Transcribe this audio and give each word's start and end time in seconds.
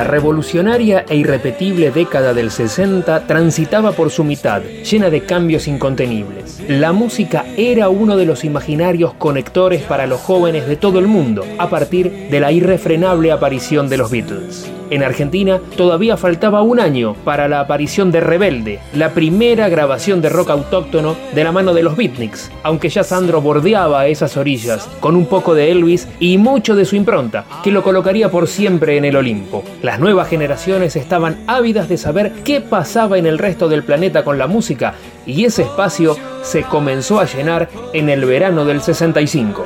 La 0.00 0.04
revolucionaria 0.04 1.04
e 1.06 1.14
irrepetible 1.14 1.90
década 1.90 2.32
del 2.32 2.50
60 2.50 3.26
transitaba 3.26 3.92
por 3.92 4.08
su 4.10 4.24
mitad, 4.24 4.62
llena 4.62 5.10
de 5.10 5.26
cambios 5.26 5.68
incontenibles. 5.68 6.58
La 6.68 6.92
música 6.92 7.44
era 7.58 7.90
uno 7.90 8.16
de 8.16 8.24
los 8.24 8.42
imaginarios 8.42 9.12
conectores 9.12 9.82
para 9.82 10.06
los 10.06 10.22
jóvenes 10.22 10.66
de 10.66 10.76
todo 10.76 11.00
el 11.00 11.06
mundo, 11.06 11.44
a 11.58 11.68
partir 11.68 12.30
de 12.30 12.40
la 12.40 12.50
irrefrenable 12.50 13.30
aparición 13.30 13.90
de 13.90 13.98
los 13.98 14.10
Beatles. 14.10 14.72
En 14.90 15.04
Argentina 15.04 15.60
todavía 15.76 16.16
faltaba 16.16 16.62
un 16.62 16.80
año 16.80 17.14
para 17.24 17.46
la 17.46 17.60
aparición 17.60 18.10
de 18.10 18.20
Rebelde, 18.20 18.80
la 18.92 19.10
primera 19.10 19.68
grabación 19.68 20.20
de 20.20 20.28
rock 20.28 20.50
autóctono 20.50 21.16
de 21.32 21.44
la 21.44 21.52
mano 21.52 21.72
de 21.74 21.84
los 21.84 21.96
beatniks, 21.96 22.50
aunque 22.64 22.88
ya 22.88 23.04
Sandro 23.04 23.40
bordeaba 23.40 24.08
esas 24.08 24.36
orillas 24.36 24.88
con 24.98 25.14
un 25.14 25.26
poco 25.26 25.54
de 25.54 25.70
Elvis 25.70 26.08
y 26.18 26.38
mucho 26.38 26.74
de 26.74 26.84
su 26.84 26.96
impronta, 26.96 27.44
que 27.62 27.70
lo 27.70 27.84
colocaría 27.84 28.32
por 28.32 28.48
siempre 28.48 28.96
en 28.96 29.04
el 29.04 29.14
Olimpo. 29.14 29.62
Las 29.80 30.00
nuevas 30.00 30.28
generaciones 30.28 30.96
estaban 30.96 31.38
ávidas 31.46 31.88
de 31.88 31.96
saber 31.96 32.32
qué 32.44 32.60
pasaba 32.60 33.16
en 33.16 33.26
el 33.26 33.38
resto 33.38 33.68
del 33.68 33.84
planeta 33.84 34.24
con 34.24 34.38
la 34.38 34.48
música 34.48 34.94
y 35.24 35.44
ese 35.44 35.62
espacio 35.62 36.16
se 36.42 36.62
comenzó 36.64 37.20
a 37.20 37.26
llenar 37.26 37.68
en 37.92 38.08
el 38.08 38.24
verano 38.24 38.64
del 38.64 38.80
65. 38.80 39.64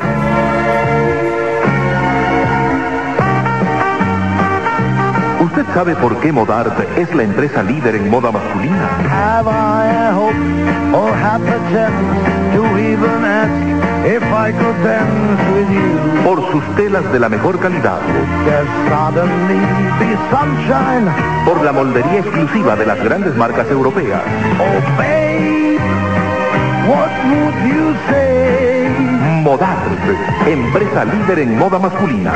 ¿Usted 5.45 5.67
sabe 5.75 5.95
por 5.97 6.19
qué 6.21 6.33
Modart 6.33 6.73
es 6.97 7.15
la 7.15 7.23
empresa 7.23 7.63
líder 7.63 7.97
en 7.97 8.09
moda 8.09 8.33
masculina? 8.33 8.89
Por 16.25 16.51
sus 16.51 16.65
telas 16.77 17.13
de 17.13 17.21
la 17.21 17.29
mejor 17.29 17.61
calidad. 17.61 17.99
Por 21.45 21.63
la 21.63 21.73
moldería 21.73 22.21
exclusiva 22.21 22.75
de 22.75 22.87
las 22.87 23.05
grandes 23.05 23.37
marcas 23.37 23.71
europeas. 23.71 24.23
Modart, 29.43 30.49
empresa 30.49 31.05
líder 31.05 31.39
en 31.41 31.59
moda 31.59 31.79
masculina. 31.79 32.33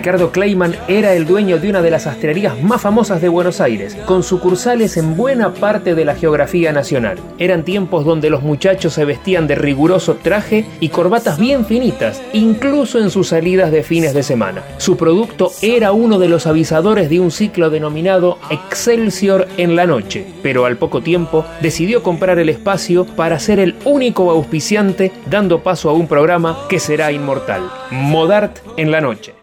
Ricardo 0.00 0.32
Kleiman 0.32 0.76
era 0.88 1.12
el 1.12 1.26
dueño 1.26 1.58
de 1.58 1.68
una 1.68 1.82
de 1.82 1.90
las 1.90 2.04
sastrerías 2.04 2.62
más 2.62 2.80
famosas 2.80 3.20
de 3.20 3.28
Buenos 3.28 3.60
Aires, 3.60 3.94
con 4.06 4.22
sucursales 4.22 4.96
en 4.96 5.14
buena 5.14 5.52
parte 5.52 5.94
de 5.94 6.06
la 6.06 6.14
geografía 6.14 6.72
nacional. 6.72 7.18
Eran 7.36 7.66
tiempos 7.66 8.06
donde 8.06 8.30
los 8.30 8.42
muchachos 8.42 8.94
se 8.94 9.04
vestían 9.04 9.46
de 9.46 9.56
riguroso 9.56 10.14
traje 10.14 10.64
y 10.80 10.88
corbatas 10.88 11.38
bien 11.38 11.66
finitas, 11.66 12.22
incluso 12.32 12.98
en 12.98 13.10
sus 13.10 13.28
salidas 13.28 13.72
de 13.72 13.82
fines 13.82 14.14
de 14.14 14.22
semana. 14.22 14.62
Su 14.78 14.96
producto 14.96 15.52
era 15.60 15.92
uno 15.92 16.18
de 16.18 16.30
los 16.30 16.46
avisadores 16.46 17.10
de 17.10 17.20
un 17.20 17.30
ciclo 17.30 17.68
denominado 17.68 18.38
Excelsior 18.48 19.48
en 19.58 19.76
la 19.76 19.84
noche, 19.84 20.26
pero 20.42 20.64
al 20.64 20.78
poco 20.78 21.02
tiempo 21.02 21.44
decidió 21.60 22.02
comprar 22.02 22.38
el 22.38 22.48
espacio 22.48 23.04
para 23.04 23.38
ser 23.38 23.60
el 23.60 23.76
único 23.84 24.30
auspiciante, 24.30 25.12
dando 25.26 25.62
paso 25.62 25.90
a 25.90 25.92
un 25.92 26.08
programa 26.08 26.60
que 26.70 26.80
será 26.80 27.12
inmortal, 27.12 27.70
Modart 27.90 28.60
en 28.78 28.90
la 28.90 29.02
noche. 29.02 29.34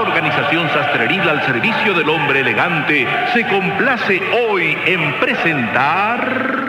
Organización 0.00 0.68
sastreril 0.70 1.20
al 1.20 1.44
servicio 1.44 1.94
del 1.94 2.08
hombre 2.08 2.40
elegante 2.40 3.06
se 3.32 3.46
complace 3.46 4.20
hoy 4.48 4.76
en 4.86 5.14
presentar 5.20 6.66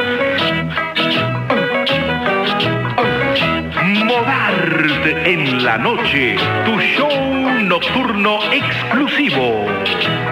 Modart 4.06 5.06
en 5.26 5.64
la 5.64 5.78
noche, 5.78 6.36
tu 6.66 6.80
show 6.80 7.34
nocturno 7.62 8.40
exclusivo. 8.52 9.66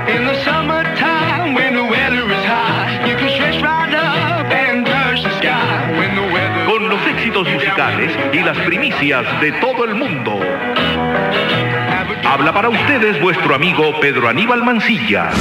In 0.07 0.25
the 0.25 0.43
summertime 0.43 1.53
when 1.55 1.73
the 1.73 1.83
weather 1.83 2.29
is 2.29 2.45
hot, 2.45 3.07
you 3.07 3.15
can 3.15 3.29
stretch 3.29 3.61
right 3.61 3.93
up 3.93 4.51
and 4.51 4.85
touch 4.85 5.23
the 5.23 5.31
sky. 5.37 5.97
When 5.97 6.15
the 6.15 6.33
weather 6.33 6.65
Con 6.65 6.89
los 6.89 7.05
éxitos 7.07 7.47
musicales 7.49 8.11
y 8.33 8.39
las 8.39 8.57
primicias 8.59 9.25
de 9.41 9.51
todo 9.53 9.85
el 9.85 9.95
mundo. 9.95 10.39
Habla 12.25 12.53
para 12.53 12.69
ustedes 12.69 13.19
vuestro 13.21 13.55
amigo 13.55 13.99
Pedro 13.99 14.29
Aníbal 14.29 14.63
Mancilla. 14.63 15.31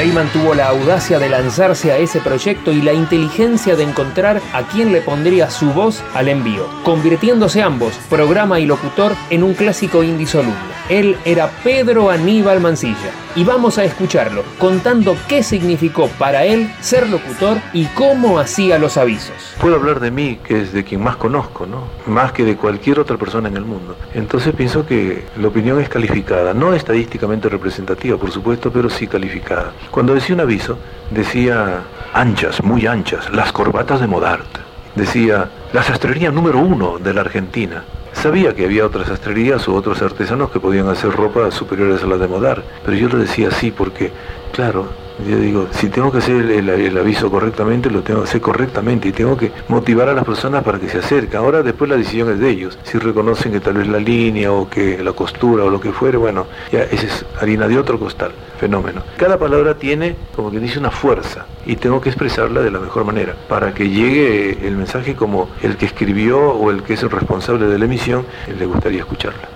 Kleiman 0.00 0.32
tuvo 0.32 0.54
la 0.54 0.68
audacia 0.68 1.18
de 1.18 1.28
lanzarse 1.28 1.92
a 1.92 1.98
ese 1.98 2.20
proyecto 2.20 2.72
y 2.72 2.80
la 2.80 2.94
inteligencia 2.94 3.76
de 3.76 3.82
encontrar 3.82 4.40
a 4.54 4.62
quien 4.62 4.94
le 4.94 5.02
pondría 5.02 5.50
su 5.50 5.74
voz 5.74 6.02
al 6.14 6.28
envío, 6.28 6.66
convirtiéndose 6.84 7.62
ambos, 7.62 7.92
programa 8.08 8.58
y 8.60 8.64
locutor, 8.64 9.12
en 9.28 9.42
un 9.42 9.52
clásico 9.52 10.02
indisoluble. 10.02 10.56
Él 10.88 11.18
era 11.26 11.50
Pedro 11.62 12.10
Aníbal 12.10 12.60
Mancilla 12.60 13.10
y 13.36 13.44
vamos 13.44 13.78
a 13.78 13.84
escucharlo 13.84 14.42
contando 14.58 15.16
qué 15.28 15.42
significó 15.42 16.08
para 16.18 16.44
él 16.44 16.68
ser 16.80 17.08
locutor 17.08 17.58
y 17.72 17.84
cómo 17.86 18.40
hacía 18.40 18.78
los 18.78 18.96
avisos. 18.96 19.54
Puedo 19.60 19.76
hablar 19.76 20.00
de 20.00 20.10
mí, 20.10 20.40
que 20.42 20.62
es 20.62 20.72
de 20.72 20.82
quien 20.82 21.02
más 21.02 21.16
conozco, 21.16 21.66
¿no? 21.66 21.84
Más 22.06 22.32
que 22.32 22.44
de 22.44 22.56
cualquier 22.56 22.98
otra 22.98 23.18
persona 23.18 23.48
en 23.48 23.56
el 23.56 23.64
mundo. 23.64 23.96
Entonces 24.14 24.52
pienso 24.54 24.84
que 24.84 25.26
la 25.38 25.48
opinión 25.48 25.80
es 25.80 25.88
calificada, 25.88 26.54
no 26.54 26.74
estadísticamente 26.74 27.48
representativa, 27.48 28.16
por 28.16 28.32
supuesto, 28.32 28.72
pero 28.72 28.90
sí 28.90 29.06
calificada. 29.06 29.72
Cuando 29.90 30.14
decía 30.14 30.36
un 30.36 30.40
aviso, 30.40 30.78
decía 31.10 31.82
anchas, 32.14 32.62
muy 32.62 32.86
anchas, 32.86 33.28
las 33.32 33.52
corbatas 33.52 34.00
de 34.00 34.06
Modart. 34.06 34.46
Decía 34.94 35.48
la 35.72 35.82
sastrería 35.82 36.30
número 36.30 36.58
uno 36.60 36.98
de 36.98 37.12
la 37.12 37.22
Argentina. 37.22 37.82
Sabía 38.12 38.54
que 38.54 38.66
había 38.66 38.86
otras 38.86 39.08
sastrerías 39.08 39.66
u 39.66 39.74
otros 39.74 40.00
artesanos 40.02 40.50
que 40.50 40.60
podían 40.60 40.88
hacer 40.88 41.10
ropa 41.10 41.50
superiores 41.50 42.04
a 42.04 42.06
las 42.06 42.20
de 42.20 42.28
Modart, 42.28 42.64
pero 42.84 42.96
yo 42.96 43.08
lo 43.08 43.18
decía 43.18 43.48
así 43.48 43.72
porque, 43.72 44.12
claro, 44.52 44.86
yo 45.26 45.38
digo, 45.38 45.68
si 45.70 45.88
tengo 45.88 46.10
que 46.10 46.18
hacer 46.18 46.50
el, 46.50 46.98
aviso 46.98 47.30
correctamente, 47.30 47.90
lo 47.90 48.02
tengo 48.02 48.22
que 48.22 48.28
hacer 48.28 48.40
correctamente 48.40 49.08
y 49.08 49.12
tengo 49.12 49.36
que 49.36 49.52
motivar 49.68 50.08
a 50.08 50.14
las 50.14 50.24
personas 50.24 50.62
para 50.64 50.78
que 50.78 50.88
se 50.88 50.98
acerquen. 50.98 51.38
Ahora 51.38 51.62
después 51.62 51.90
la 51.90 51.96
decisión 51.96 52.30
es 52.30 52.38
de 52.38 52.50
ellos. 52.50 52.78
Si 52.82 52.98
reconocen 52.98 53.52
que 53.52 53.60
tal 53.60 53.74
vez 53.74 53.88
la 53.88 53.98
línea 53.98 54.52
o 54.52 54.68
que 54.68 55.02
la 55.02 55.12
costura 55.12 55.64
o 55.64 55.70
lo 55.70 55.80
que 55.80 55.92
fuere, 55.92 56.16
bueno, 56.16 56.46
ya 56.72 56.82
esa 56.82 57.06
es 57.06 57.24
harina 57.40 57.68
de 57.68 57.78
otro 57.78 57.98
costal. 57.98 58.32
Fenómeno. 58.58 59.02
Cada 59.16 59.38
palabra 59.38 59.76
tiene, 59.76 60.16
como 60.36 60.50
que 60.50 60.60
dice, 60.60 60.78
una 60.78 60.90
fuerza 60.90 61.46
y 61.64 61.76
tengo 61.76 62.00
que 62.02 62.10
expresarla 62.10 62.60
de 62.60 62.70
la 62.70 62.78
mejor 62.78 63.04
manera 63.04 63.34
para 63.48 63.72
que 63.72 63.88
llegue 63.88 64.66
el 64.66 64.76
mensaje 64.76 65.14
como 65.14 65.48
el 65.62 65.78
que 65.78 65.86
escribió 65.86 66.50
o 66.50 66.70
el 66.70 66.82
que 66.82 66.92
es 66.94 67.02
el 67.02 67.10
responsable 67.10 67.66
de 67.66 67.78
la 67.78 67.86
emisión 67.86 68.26
le 68.58 68.66
gustaría 68.66 69.00
escucharla. 69.00 69.48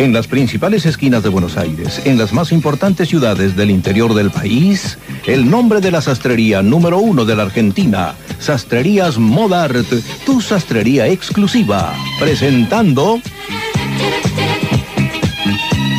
En 0.00 0.14
las 0.14 0.28
principales 0.28 0.86
esquinas 0.86 1.22
de 1.22 1.28
Buenos 1.28 1.58
Aires, 1.58 2.00
en 2.06 2.16
las 2.16 2.32
más 2.32 2.52
importantes 2.52 3.10
ciudades 3.10 3.54
del 3.54 3.70
interior 3.70 4.14
del 4.14 4.30
país, 4.30 4.96
el 5.26 5.50
nombre 5.50 5.82
de 5.82 5.90
la 5.90 6.00
sastrería 6.00 6.62
número 6.62 7.00
uno 7.00 7.26
de 7.26 7.36
la 7.36 7.42
Argentina, 7.42 8.14
Sastrerías 8.38 9.18
Modart, 9.18 9.86
tu 10.24 10.40
sastrería 10.40 11.06
exclusiva, 11.06 11.92
presentando 12.18 13.20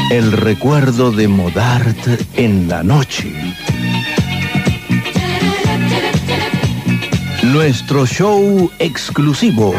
el 0.09 0.31
recuerdo 0.31 1.11
de 1.11 1.27
Modart 1.27 2.07
en 2.37 2.67
la 2.67 2.81
noche. 2.81 3.31
Nuestro 7.43 8.07
show 8.07 8.71
exclusivo. 8.79 9.75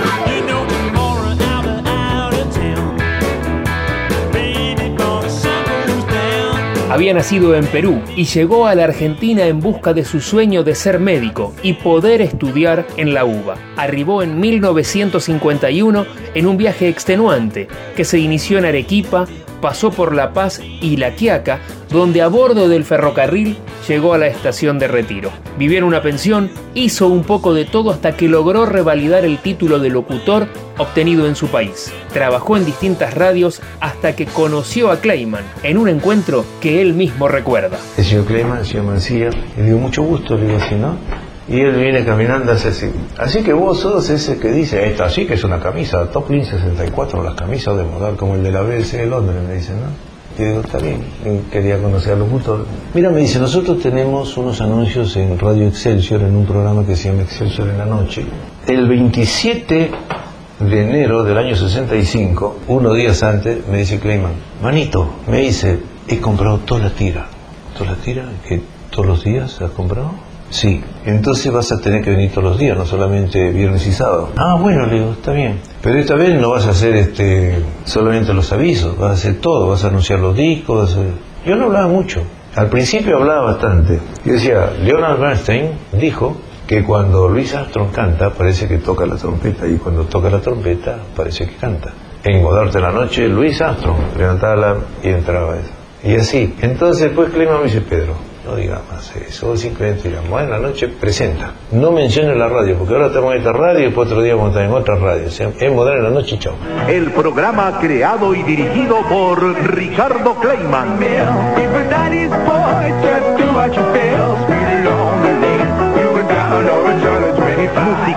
Había 6.93 7.15
nacido 7.15 7.55
en 7.55 7.65
Perú 7.65 8.03
y 8.17 8.27
llegó 8.27 8.67
a 8.67 8.75
la 8.75 8.85
Argentina 8.85 9.47
en 9.47 9.61
busca 9.61 9.94
de 9.94 10.05
su 10.05 10.21
sueño 10.21 10.62
de 10.62 10.75
ser 10.75 11.00
médico 11.00 11.55
y 11.62 11.73
poder 11.73 12.21
estudiar 12.21 12.87
en 12.99 13.15
la 13.15 13.25
UBA. 13.25 13.56
Arribó 13.79 14.23
en 14.23 14.39
1951 14.39 16.05
en 16.35 16.47
un 16.47 16.59
viaje 16.59 16.91
extenuante 16.91 17.67
que 17.97 18.05
se 18.05 18.19
inició 18.19 18.59
en 18.59 18.67
Arequipa, 18.67 19.27
pasó 19.62 19.91
por 19.91 20.14
La 20.14 20.35
Paz 20.35 20.61
y 20.61 20.99
La 20.99 21.14
Quiaca, 21.14 21.61
donde 21.88 22.20
a 22.20 22.29
bordo 22.29 22.69
del 22.69 22.85
ferrocarril 22.85 23.56
llegó 23.88 24.12
a 24.12 24.19
la 24.19 24.26
estación 24.26 24.79
de 24.79 24.88
retiro. 24.88 25.31
Vivió 25.59 25.79
en 25.79 25.85
una 25.85 26.03
pensión, 26.03 26.50
hizo 26.75 27.09
un 27.09 27.25
poco 27.25 27.55
de 27.55 27.64
todo 27.64 27.91
hasta 27.91 28.14
que 28.14 28.29
logró 28.29 28.67
revalidar 28.67 29.25
el 29.25 29.38
título 29.38 29.79
de 29.79 29.88
locutor 29.88 30.49
obtenido 30.76 31.26
en 31.26 31.37
su 31.37 31.47
país. 31.49 31.91
Trabajó 32.12 32.59
en 32.59 32.67
distintas 32.67 33.14
radios 33.14 33.62
hasta 33.81 34.14
que 34.14 34.26
conoció 34.26 34.91
a 34.91 35.00
Kleiman 35.00 35.44
en 35.62 35.79
un 35.79 35.88
encuentro 35.88 36.44
que 36.61 36.82
él 36.82 36.93
mismo 36.93 37.29
recuerda. 37.29 37.79
El 37.97 38.05
señor 38.05 38.26
Kleiman, 38.26 38.58
el 38.58 38.67
señor 38.67 38.85
Mancilla, 38.85 39.31
le 39.56 39.62
digo 39.62 39.79
mucho 39.79 40.03
gusto, 40.03 40.37
le 40.37 40.47
digo 40.47 40.58
así, 40.58 40.75
¿no? 40.75 40.97
Y 41.53 41.61
él 41.61 41.77
viene 41.77 42.03
caminando 42.03 42.53
así. 42.53 42.91
Así 43.19 43.43
que 43.43 43.53
vos 43.53 43.79
sos 43.79 44.09
ese 44.09 44.39
que 44.39 44.51
dice, 44.51 44.89
esta 44.89 45.11
sí 45.11 45.27
que 45.27 45.35
es 45.35 45.45
una 45.45 45.61
camisa, 45.61 46.11
Toplin 46.11 46.47
64, 46.47 47.23
las 47.23 47.35
camisas 47.35 47.77
de 47.77 47.85
modal 47.85 48.17
como 48.17 48.37
el 48.37 48.43
de 48.43 48.51
la 48.51 48.63
BBC 48.63 48.93
de 48.93 49.07
Londres, 49.07 49.37
me 49.47 49.55
dicen, 49.57 49.77
¿no? 49.77 50.43
Y 50.43 50.49
digo, 50.49 50.61
está 50.61 50.79
bien, 50.79 51.05
quería 51.51 51.77
conocerlo 51.77 52.25
justo. 52.25 52.65
Mira, 52.95 53.11
me 53.11 53.21
dice, 53.21 53.39
nosotros 53.39 53.83
tenemos 53.83 54.35
unos 54.39 54.63
anuncios 54.63 55.15
en 55.17 55.39
Radio 55.39 55.69
Excelsior, 55.69 56.23
en 56.23 56.35
un 56.35 56.47
programa 56.47 56.87
que 56.87 56.97
se 56.97 57.11
llama 57.11 57.21
Excelsior 57.21 57.69
en 57.69 57.77
la 57.77 57.85
Noche. 57.85 58.25
El 58.67 58.89
27 58.89 59.91
de 60.59 60.83
enero 60.83 61.23
del 61.23 61.37
año 61.37 61.55
65, 61.55 62.61
unos 62.69 62.97
días 62.97 63.23
antes, 63.23 63.69
me 63.69 63.77
dice 63.77 63.99
Clayman, 63.99 64.33
manito, 64.63 65.17
me 65.27 65.43
dice, 65.43 65.81
he 66.09 66.19
comprado 66.19 66.61
toda 66.61 66.85
la 66.85 66.91
tira. 66.91 67.27
¿Toda 67.77 67.91
la 67.91 67.97
tira? 67.97 68.25
¿Que 68.49 68.63
todos 68.89 69.07
los 69.07 69.23
días 69.23 69.61
has 69.61 69.71
comprado? 69.73 70.31
Sí, 70.53 70.83
entonces 71.07 71.51
vas 71.51 71.73
a 71.73 71.81
tener 71.81 72.03
que 72.05 72.11
venir 72.11 72.31
todos 72.31 72.45
los 72.45 72.59
días, 72.59 72.77
no 72.77 72.85
solamente 72.85 73.51
viernes 73.53 73.87
y 73.87 73.93
sábado. 73.93 74.29
Ah, 74.37 74.57
bueno, 74.61 74.85
le 74.85 74.97
digo, 74.99 75.13
está 75.13 75.33
bien. 75.33 75.59
Pero 75.81 75.99
esta 75.99 76.15
vez 76.15 76.39
no 76.39 76.51
vas 76.51 76.67
a 76.67 76.71
hacer 76.71 76.95
este 76.95 77.57
solamente 77.85 78.35
los 78.35 78.53
avisos, 78.53 78.99
vas 78.99 79.11
a 79.11 79.15
hacer 79.15 79.41
todo, 79.41 79.69
vas 79.71 79.83
a 79.85 79.89
anunciar 79.89 80.19
los 80.21 80.37
discos. 80.37 80.79
vas 80.83 80.91
a 80.91 81.01
hacer- 81.01 81.13
Yo 81.47 81.57
no 81.57 81.65
hablaba 81.65 81.89
mucho. 81.89 82.21
Al 82.55 82.69
principio 82.69 83.17
hablaba 83.17 83.47
bastante. 83.53 83.99
Yo 84.27 84.35
decía, 84.35 84.71
Leonard 84.85 85.19
Bernstein 85.19 85.71
dijo 85.93 86.37
que 86.67 86.85
cuando 86.85 87.29
Luis 87.29 87.55
Armstrong 87.55 87.91
canta 87.91 88.29
parece 88.29 88.69
que 88.69 88.77
toca 88.77 89.07
la 89.07 89.17
trompeta 89.17 89.67
y 89.67 89.77
cuando 89.77 90.03
toca 90.05 90.29
la 90.29 90.39
trompeta 90.41 90.99
parece 91.17 91.47
que 91.47 91.55
canta. 91.57 91.93
En 92.25 92.43
Godarte 92.43 92.79
la 92.79 92.93
noche, 92.93 93.27
Luis 93.27 93.59
Armstrong 93.63 93.97
levantaba 94.19 94.55
la 94.57 94.77
y 95.03 95.09
entraba 95.09 95.57
eso. 95.57 95.71
Y 96.05 96.15
así. 96.15 96.55
Entonces 96.61 97.05
después 97.05 97.31
Clema 97.31 97.57
me 97.57 97.65
dice, 97.65 97.81
Pedro, 97.81 98.13
no 98.44 98.56
digas 98.56 98.81
más 98.91 99.15
eso, 99.17 99.49
vos 99.49 99.61
simplemente 99.61 100.09
digas, 100.09 100.25
en 100.25 100.50
la 100.50 100.59
noche 100.59 100.89
presenta. 100.89 101.53
No 101.71 101.93
menciones 101.93 102.37
la 102.37 102.49
radio, 102.49 102.77
porque 102.77 102.94
ahora 102.94 103.06
estamos 103.06 103.33
en 103.33 103.39
esta 103.39 103.53
radio 103.53 103.81
y 103.81 103.85
después 103.85 104.09
otro 104.09 104.23
día 104.23 104.35
vamos 104.35 104.49
a 104.49 104.61
estar 104.61 104.65
en 104.65 104.83
otra 104.83 104.97
radio. 104.97 105.27
O 105.27 105.31
sea, 105.31 105.50
es 105.59 105.73
moderna 105.73 105.99
en 105.99 106.05
la 106.05 106.21
noche, 106.21 106.39
chao. 106.39 106.55
El 106.89 107.12
programa 107.12 107.79
creado 107.81 108.35
y 108.35 108.43
dirigido 108.43 108.99
por 109.09 109.43
Ricardo 109.75 110.35
Kleiman. 110.37 110.99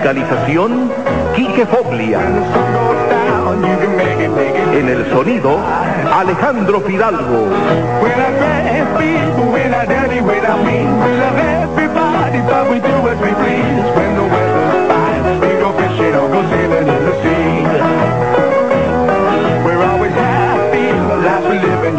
musicalización, 0.06 0.92
Quique 1.34 1.66
Foglia. 1.66 2.20
En 4.72 4.88
el 4.88 5.10
sonido, 5.10 5.58
Alejandro 6.12 6.80
Fidalgo. 6.82 7.48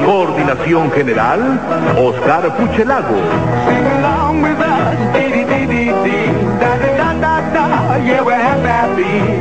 Coordinación 0.06 0.92
General, 0.92 1.60
Oscar 1.98 2.56
Puchelago. 2.56 3.18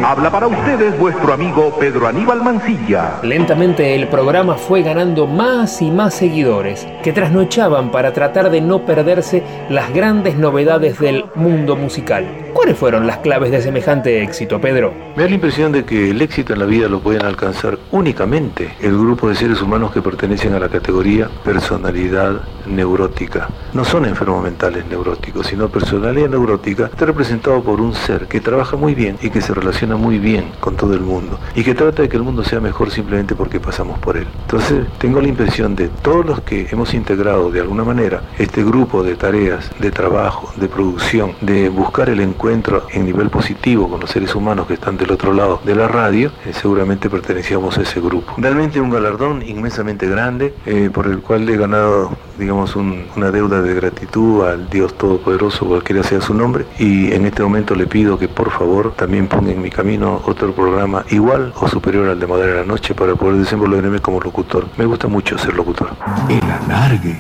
Habla 0.05 0.31
para 0.31 0.47
ustedes 0.47 0.99
vuestro 0.99 1.33
amigo 1.33 1.77
Pedro 1.79 2.07
Aníbal 2.07 2.43
Mancilla. 2.43 3.19
Lentamente 3.23 3.95
el 3.95 4.09
programa 4.09 4.55
fue 4.55 4.83
ganando 4.83 5.27
más 5.27 5.83
y 5.83 5.91
más 5.91 6.15
seguidores, 6.15 6.87
que 7.03 7.13
trasnochaban 7.13 7.91
para 7.91 8.13
tratar 8.13 8.51
de 8.51 8.61
no 8.61 8.87
perderse 8.87 9.43
las 9.69 9.93
grandes 9.93 10.37
novedades 10.37 10.99
del 10.99 11.27
mundo 11.35 11.77
musical. 11.77 12.46
¿Cuáles 12.57 12.79
fueron 12.79 13.07
las 13.07 13.19
claves 13.19 13.51
de 13.51 13.61
semejante 13.61 14.23
éxito, 14.23 14.59
Pedro? 14.59 14.95
Me 15.15 15.25
da 15.25 15.29
la 15.29 15.35
impresión 15.35 15.73
de 15.73 15.85
que 15.85 16.11
el 16.11 16.23
éxito 16.23 16.55
en 16.55 16.59
la 16.61 16.65
vida 16.65 16.89
lo 16.89 17.01
pueden 17.01 17.27
alcanzar 17.27 17.79
únicamente 17.93 18.73
el 18.81 18.97
grupo 18.97 19.29
de 19.29 19.35
seres 19.35 19.61
humanos 19.61 19.93
que 19.93 20.01
pertenecen 20.01 20.55
a 20.55 20.59
la 20.59 20.71
categoría 20.71 21.29
personalidad 21.45 22.41
neurótica. 22.65 23.51
No 23.75 23.85
son 23.85 24.07
enfermos 24.07 24.43
mentales 24.43 24.87
neuróticos, 24.87 25.49
sino 25.49 25.69
personalidad 25.69 26.31
neurótica 26.31 26.87
está 26.87 27.05
representado 27.05 27.63
por 27.63 27.79
un 27.79 27.95
ser 27.95 28.27
que 28.27 28.41
trabaja 28.41 28.75
muy 28.75 28.95
bien 28.95 29.19
y 29.21 29.29
que 29.29 29.43
se 29.43 29.53
relaciona 29.53 29.97
muy 29.97 30.19
bien 30.19 30.51
con 30.59 30.77
todo 30.77 30.95
el 30.95 31.01
mundo 31.01 31.39
y 31.55 31.63
que 31.63 31.75
trata 31.75 32.03
de 32.03 32.09
que 32.09 32.17
el 32.17 32.23
mundo 32.23 32.43
sea 32.43 32.61
mejor 32.61 32.91
simplemente 32.91 33.35
porque 33.35 33.61
pasamos 33.61 33.99
por 33.99 34.17
él. 34.17 34.27
Entonces, 34.47 34.87
tengo 34.97 35.21
la 35.21 35.29
impresión 35.29 35.77
de 35.77 35.89
todos 35.89 36.25
los 36.25 36.41
que 36.41 36.67
hemos 36.71 36.95
integrado 36.95 37.51
de 37.51 37.61
alguna 37.61 37.85
manera 37.85 38.23
este 38.39 38.65
grupo 38.65 39.03
de 39.03 39.15
tareas, 39.15 39.71
de 39.79 39.91
trabajo, 39.91 40.51
de 40.57 40.69
producción, 40.69 41.35
de 41.43 41.69
buscar 41.69 42.09
el 42.09 42.21
encuentro 42.21 42.46
en 42.51 43.05
nivel 43.05 43.31
positivo 43.31 43.89
con 43.89 44.01
los 44.01 44.11
seres 44.11 44.35
humanos 44.35 44.67
que 44.67 44.75
están 44.75 44.97
del 44.97 45.11
otro 45.13 45.33
lado 45.33 45.61
de 45.65 45.75
la 45.75 45.89
radio, 45.89 46.31
eh, 46.45 46.53
seguramente 46.53 47.09
pertenecíamos 47.11 47.77
a 47.79 47.83
ese 47.83 48.01
grupo. 48.01 48.35
Realmente 48.39 48.81
un 48.81 48.91
galardón 48.91 49.43
inmensamente 49.47 50.07
grande 50.09 50.55
eh, 50.67 50.91
por 50.93 51.07
el 51.07 51.19
cual 51.21 51.49
he 51.49 51.57
ganado, 51.57 52.11
digamos, 52.39 52.77
un- 52.77 53.05
una 53.17 53.31
deuda 53.31 53.63
de 53.63 53.75
gratitud 53.75 54.45
al 54.47 54.69
Dios 54.71 54.95
Todopoderoso, 54.97 55.67
cualquiera 55.67 56.03
sea 56.03 56.21
su 56.21 56.35
nombre, 56.35 56.65
y 56.79 57.13
en 57.13 57.27
este 57.27 57.43
momento 57.43 57.75
le 57.75 57.87
pido 57.87 58.19
que 58.19 58.29
por 58.29 58.51
favor 58.51 58.93
también 58.95 59.27
ponga 59.29 59.53
en 59.53 59.63
mi 59.63 59.71
camino 59.71 60.21
otro 60.27 60.53
programa 60.53 61.05
igual 61.11 61.53
o 61.61 61.69
superior 61.69 62.09
al 62.09 62.21
de 62.21 62.27
Madre 62.27 62.47
de 62.53 62.57
la 62.61 62.65
Noche 62.65 62.95
para 62.95 63.15
poder 63.15 63.37
desenvolverme 63.37 64.01
como 64.01 64.21
locutor. 64.21 64.67
Me 64.77 64.85
gusta 64.87 65.09
mucho 65.09 65.37
ser 65.39 65.55
locutor. 65.55 65.91
El 66.29 66.43
alargue. 66.51 67.17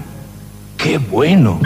¡Qué 0.77 0.99
bueno! 0.99 1.59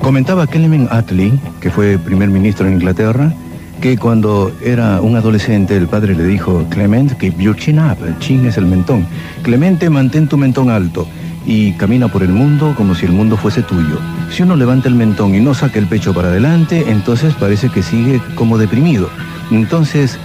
Comentaba 0.00 0.46
Clement 0.46 0.90
Attlee, 0.90 1.38
que 1.60 1.70
fue 1.70 1.98
primer 1.98 2.30
ministro 2.30 2.66
en 2.66 2.74
Inglaterra, 2.74 3.32
que 3.80 3.96
cuando 3.96 4.50
era 4.62 5.00
un 5.00 5.14
adolescente 5.14 5.76
el 5.76 5.88
padre 5.88 6.14
le 6.14 6.24
dijo, 6.24 6.66
Clement, 6.70 7.12
keep 7.18 7.38
your 7.38 7.54
chin 7.54 7.78
up, 7.78 7.98
el 8.04 8.18
chin 8.18 8.46
es 8.46 8.56
el 8.56 8.66
mentón. 8.66 9.06
Clemente, 9.42 9.88
mantén 9.90 10.26
tu 10.26 10.36
mentón 10.36 10.70
alto 10.70 11.06
y 11.46 11.72
camina 11.72 12.08
por 12.08 12.22
el 12.22 12.30
mundo 12.30 12.74
como 12.76 12.94
si 12.94 13.06
el 13.06 13.12
mundo 13.12 13.36
fuese 13.36 13.62
tuyo. 13.62 13.98
Si 14.30 14.42
uno 14.42 14.56
levanta 14.56 14.88
el 14.88 14.94
mentón 14.94 15.34
y 15.34 15.40
no 15.40 15.54
saca 15.54 15.78
el 15.78 15.86
pecho 15.86 16.14
para 16.14 16.28
adelante, 16.28 16.86
entonces 16.88 17.34
parece 17.34 17.68
que 17.68 17.82
sigue 17.82 18.20
como 18.34 18.58
deprimido. 18.58 19.10
Entonces, 19.50 20.18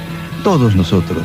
todos 0.44 0.75
nosotros, 0.75 1.24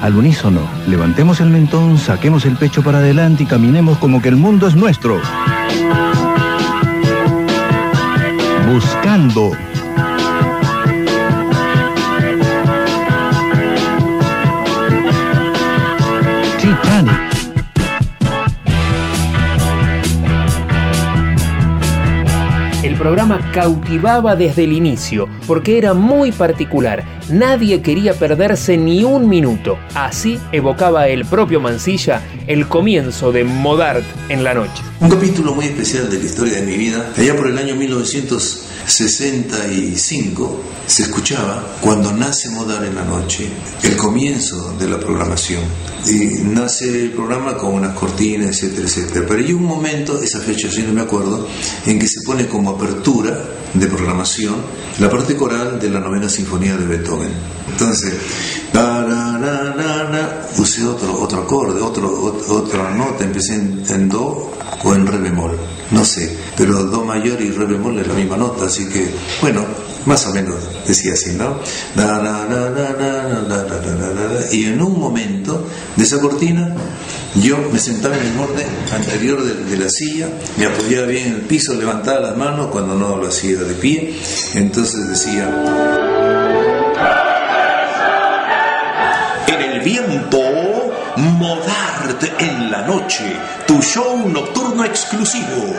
al 0.00 0.16
unísono, 0.16 0.60
levantemos 0.88 1.40
el 1.40 1.50
mentón, 1.50 1.98
saquemos 1.98 2.46
el 2.46 2.56
pecho 2.56 2.82
para 2.82 2.98
adelante 2.98 3.42
y 3.42 3.46
caminemos 3.46 3.98
como 3.98 4.22
que 4.22 4.28
el 4.28 4.36
mundo 4.36 4.68
es 4.68 4.76
nuestro. 4.76 5.20
Buscando. 8.70 9.69
Programa 23.00 23.50
cautivaba 23.54 24.36
desde 24.36 24.64
el 24.64 24.74
inicio, 24.74 25.26
porque 25.46 25.78
era 25.78 25.94
muy 25.94 26.32
particular. 26.32 27.02
Nadie 27.30 27.80
quería 27.80 28.12
perderse 28.12 28.76
ni 28.76 29.04
un 29.04 29.26
minuto. 29.26 29.78
Así 29.94 30.38
evocaba 30.52 31.08
el 31.08 31.24
propio 31.24 31.60
Mansilla 31.60 32.20
el 32.46 32.68
comienzo 32.68 33.32
de 33.32 33.44
Modart 33.44 34.04
en 34.28 34.44
la 34.44 34.52
noche. 34.52 34.82
Un 35.00 35.08
capítulo 35.08 35.54
muy 35.54 35.64
especial 35.64 36.10
de 36.10 36.18
la 36.18 36.24
historia 36.24 36.56
de 36.56 36.62
mi 36.66 36.76
vida. 36.76 37.10
Allá 37.16 37.34
por 37.34 37.46
el 37.46 37.56
año 37.56 37.74
1965 38.90 40.60
se 40.86 41.02
escuchaba 41.04 41.76
cuando 41.80 42.12
nace 42.12 42.50
Modar 42.50 42.84
en 42.84 42.94
la 42.96 43.04
noche, 43.04 43.48
el 43.82 43.96
comienzo 43.96 44.74
de 44.78 44.88
la 44.88 44.98
programación. 44.98 45.62
Y 46.06 46.42
nace 46.42 46.88
el 47.04 47.10
programa 47.12 47.56
con 47.56 47.74
unas 47.74 47.94
cortinas, 47.94 48.48
etcétera, 48.50 48.86
etcétera. 48.88 49.24
Pero 49.28 49.40
hay 49.44 49.52
un 49.52 49.64
momento, 49.64 50.20
esa 50.20 50.40
fecha 50.40 50.68
sí 50.70 50.82
no 50.82 50.92
me 50.92 51.02
acuerdo, 51.02 51.46
en 51.86 51.98
que 51.98 52.08
se 52.08 52.22
pone 52.22 52.46
como 52.48 52.70
apertura 52.70 53.38
de 53.74 53.86
programación 53.86 54.56
la 54.98 55.08
parte 55.08 55.36
coral 55.36 55.78
de 55.78 55.88
la 55.90 56.00
novena 56.00 56.28
sinfonía 56.28 56.76
de 56.76 56.86
Beethoven. 56.86 57.30
Entonces, 57.70 58.14
usé 60.58 60.84
otro, 60.84 61.20
otro 61.20 61.42
acorde, 61.42 61.80
otro, 61.80 62.10
ot- 62.10 62.48
otra 62.50 62.90
nota, 62.94 63.22
empecé 63.24 63.54
en, 63.54 63.84
en 63.88 64.08
do 64.08 64.50
o 64.82 64.94
en 64.94 65.06
re 65.06 65.18
bemol, 65.18 65.56
no 65.92 66.04
sé, 66.04 66.36
pero 66.60 66.84
Do 66.84 67.06
mayor 67.06 67.40
y 67.40 67.50
Re 67.52 67.64
bemol 67.64 67.98
es 68.00 68.06
la 68.06 68.12
misma 68.12 68.36
nota, 68.36 68.66
así 68.66 68.86
que, 68.86 69.10
bueno, 69.40 69.64
más 70.04 70.26
o 70.26 70.34
menos 70.34 70.56
decía 70.86 71.14
así, 71.14 71.32
¿no? 71.32 71.58
Y 74.52 74.64
en 74.66 74.82
un 74.82 75.00
momento 75.00 75.66
de 75.96 76.04
esa 76.04 76.20
cortina, 76.20 76.68
yo 77.36 77.56
me 77.72 77.78
sentaba 77.78 78.14
en 78.18 78.26
el 78.26 78.32
borde 78.34 78.66
anterior 78.94 79.42
de, 79.42 79.76
la 79.78 79.88
silla, 79.88 80.28
me 80.58 80.66
apoyaba 80.66 81.06
bien 81.06 81.28
en 81.28 81.34
el 81.36 81.40
piso, 81.40 81.72
levantaba 81.72 82.20
las 82.20 82.36
manos 82.36 82.66
cuando 82.66 82.94
no 82.94 83.16
lo 83.16 83.28
hacía 83.28 83.56
de 83.56 83.74
pie, 83.76 84.20
entonces 84.52 85.08
decía. 85.08 85.48
En 89.46 89.62
el 89.62 89.80
viento, 89.80 90.38
modarte 91.16 92.32
en 92.38 92.70
la 92.70 92.82
noche, 92.82 93.24
tu 93.66 93.80
show 93.80 94.28
nocturno 94.28 94.84
exclusivo. 94.84 95.74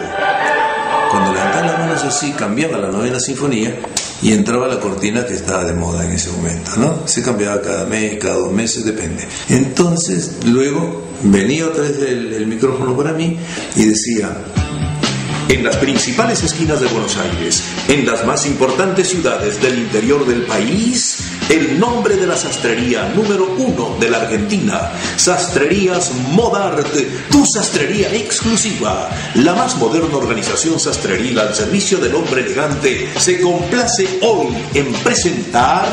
Cuando 1.12 1.34
levantaba 1.34 1.68
las 1.68 1.77
manos 1.77 2.03
así, 2.06 2.32
cambiaba 2.32 2.77
la 2.77 2.88
novena 2.88 3.20
sinfonía 3.20 3.77
y 4.22 4.32
entraba 4.32 4.65
la 4.65 4.80
cortina 4.80 5.25
que 5.25 5.34
estaba 5.34 5.65
de 5.65 5.74
moda 5.74 6.06
en 6.06 6.13
ese 6.13 6.32
momento, 6.32 6.72
¿no? 6.77 7.06
Se 7.06 7.22
cambiaba 7.22 7.62
cada 7.62 7.84
mes, 7.86 8.18
cada 8.18 8.36
dos 8.36 8.53
meses, 8.53 8.86
depende. 8.86 9.27
Entonces, 9.50 10.38
luego 10.46 11.03
venía 11.24 11.68
otra 11.68 11.84
vez 11.84 11.98
el, 12.01 12.32
el 12.32 12.48
micrófono 12.48 12.96
para 12.96 13.12
mí 13.12 13.38
y 13.75 13.86
decía, 13.88 14.38
en 15.50 15.65
las 15.65 15.75
principales 15.75 16.44
esquinas 16.44 16.80
de 16.80 16.88
Buenos 16.88 17.18
Aires, 17.18 17.62
en 17.89 18.06
las 18.06 18.25
más 18.25 18.46
importantes 18.46 19.10
ciudades 19.10 19.62
del 19.62 19.80
interior 19.80 20.25
del 20.25 20.44
país, 20.44 21.18
el 21.51 21.77
nombre 21.77 22.15
de 22.15 22.25
la 22.25 22.38
sastrería 22.38 23.12
número 23.13 23.53
uno 23.58 23.98
de 24.00 24.10
la 24.10 24.20
Argentina, 24.22 24.89
Sastrerías 25.17 26.12
Modart, 26.31 26.88
tu 27.29 27.46
sastrería 27.46 28.13
exclusiva, 28.13 29.10
la 29.36 29.53
más 29.53 29.75
moderna 29.75 30.15
organización 30.15 30.79
sastreril 30.79 31.38
al 31.39 31.53
servicio 31.53 31.98
del 31.98 32.15
hombre 32.15 32.41
elegante, 32.41 33.12
se 33.17 33.41
complace 33.41 34.20
hoy 34.22 34.55
en 34.74 34.93
presentar... 34.93 35.89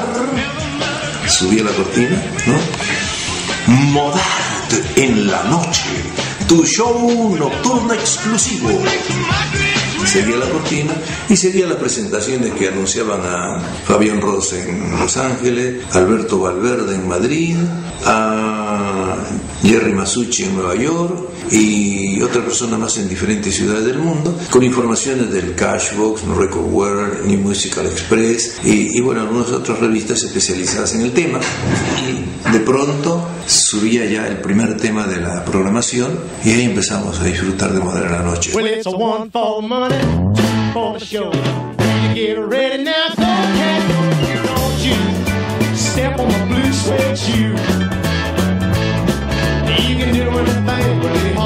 subía 1.27 1.65
la 1.65 1.73
cortina, 1.73 2.23
¿no? 2.47 3.75
Modart 3.91 4.97
en 4.97 5.27
la 5.27 5.43
noche, 5.45 5.91
tu 6.47 6.65
show 6.65 7.37
nocturno 7.37 7.93
exclusivo. 7.95 8.81
Seguía 10.07 10.37
la 10.37 10.49
cortina 10.49 10.93
y 11.28 11.37
seguía 11.37 11.67
las 11.67 11.76
presentaciones 11.76 12.52
que 12.55 12.69
anunciaban 12.69 13.21
a 13.25 13.61
Fabián 13.85 14.21
Ross 14.21 14.55
en 14.55 14.99
Los 14.99 15.17
Ángeles, 15.17 15.85
Alberto 15.93 16.38
Valverde 16.38 16.95
en 16.95 17.07
Madrid, 17.09 17.57
a 18.05 19.17
Jerry 19.62 19.93
Masucci 19.93 20.45
en 20.45 20.57
Nueva 20.57 20.75
York 20.76 21.28
y 21.50 22.21
otra 22.23 22.43
persona 22.43 22.76
más 22.76 22.97
en 22.99 23.09
diferentes 23.09 23.55
ciudades 23.55 23.85
del 23.85 23.99
mundo, 23.99 24.37
con 24.50 24.62
informaciones 24.62 25.31
del 25.31 25.55
Cashbox, 25.55 26.23
Recordware, 26.23 27.25
New 27.25 27.38
Musical 27.38 27.87
Express 27.87 28.61
y, 28.64 28.99
y 28.99 29.00
bueno, 29.00 29.23
algunas 29.23 29.50
otras 29.50 29.78
revistas 29.78 30.23
especializadas 30.23 30.95
en 30.95 31.02
el 31.02 31.12
tema. 31.12 31.40
Y 32.07 32.50
de 32.52 32.61
pronto 32.61 33.28
subía 33.47 34.05
ya 34.05 34.26
el 34.26 34.38
primer 34.38 34.76
tema 34.76 35.07
de 35.07 35.21
la 35.21 35.45
programación 35.45 36.19
y 36.45 36.50
ahí 36.50 36.64
empezamos 36.64 37.19
a 37.21 37.25
disfrutar 37.25 37.73
de 37.73 37.81
Modern 37.81 38.12
la 38.12 38.23
Noche. 38.23 38.52
Well, 38.55 38.67
it's 38.67 38.87
a 38.87 38.90
one 38.90 39.31
for 39.31 39.62
money, 39.62 39.97
for 40.73 40.99
the 40.99 41.05
show. 41.05 41.33
You 42.14 42.14
get 42.14 42.38
ready 42.38 42.85
now, 42.85 43.14
don't 43.17 44.78
you 44.85 45.76
step 45.76 46.19
on 46.19 46.28
my 46.28 46.45
blue 46.47 46.73
shoe. 47.17 47.55
You 49.88 49.97
can 49.97 50.12
do 50.12 50.23
anything 50.38 51.38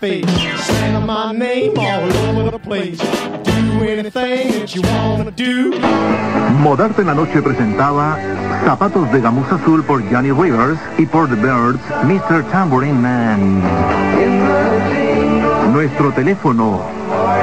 my. 0.00 0.22
Modarte 6.60 7.00
en 7.02 7.06
la 7.06 7.14
noche 7.14 7.40
presentaba 7.42 8.18
Zapatos 8.64 9.12
de 9.12 9.20
gamuza 9.20 9.56
azul 9.56 9.84
por 9.84 10.02
Johnny 10.10 10.30
Rivers 10.30 10.78
y 10.96 11.04
por 11.06 11.28
The 11.28 11.34
Birds, 11.34 11.82
Mr. 12.04 12.44
Tambourine 12.44 12.98
Man. 12.98 13.60
Nuestro 15.72 16.12
teléfono 16.12 16.80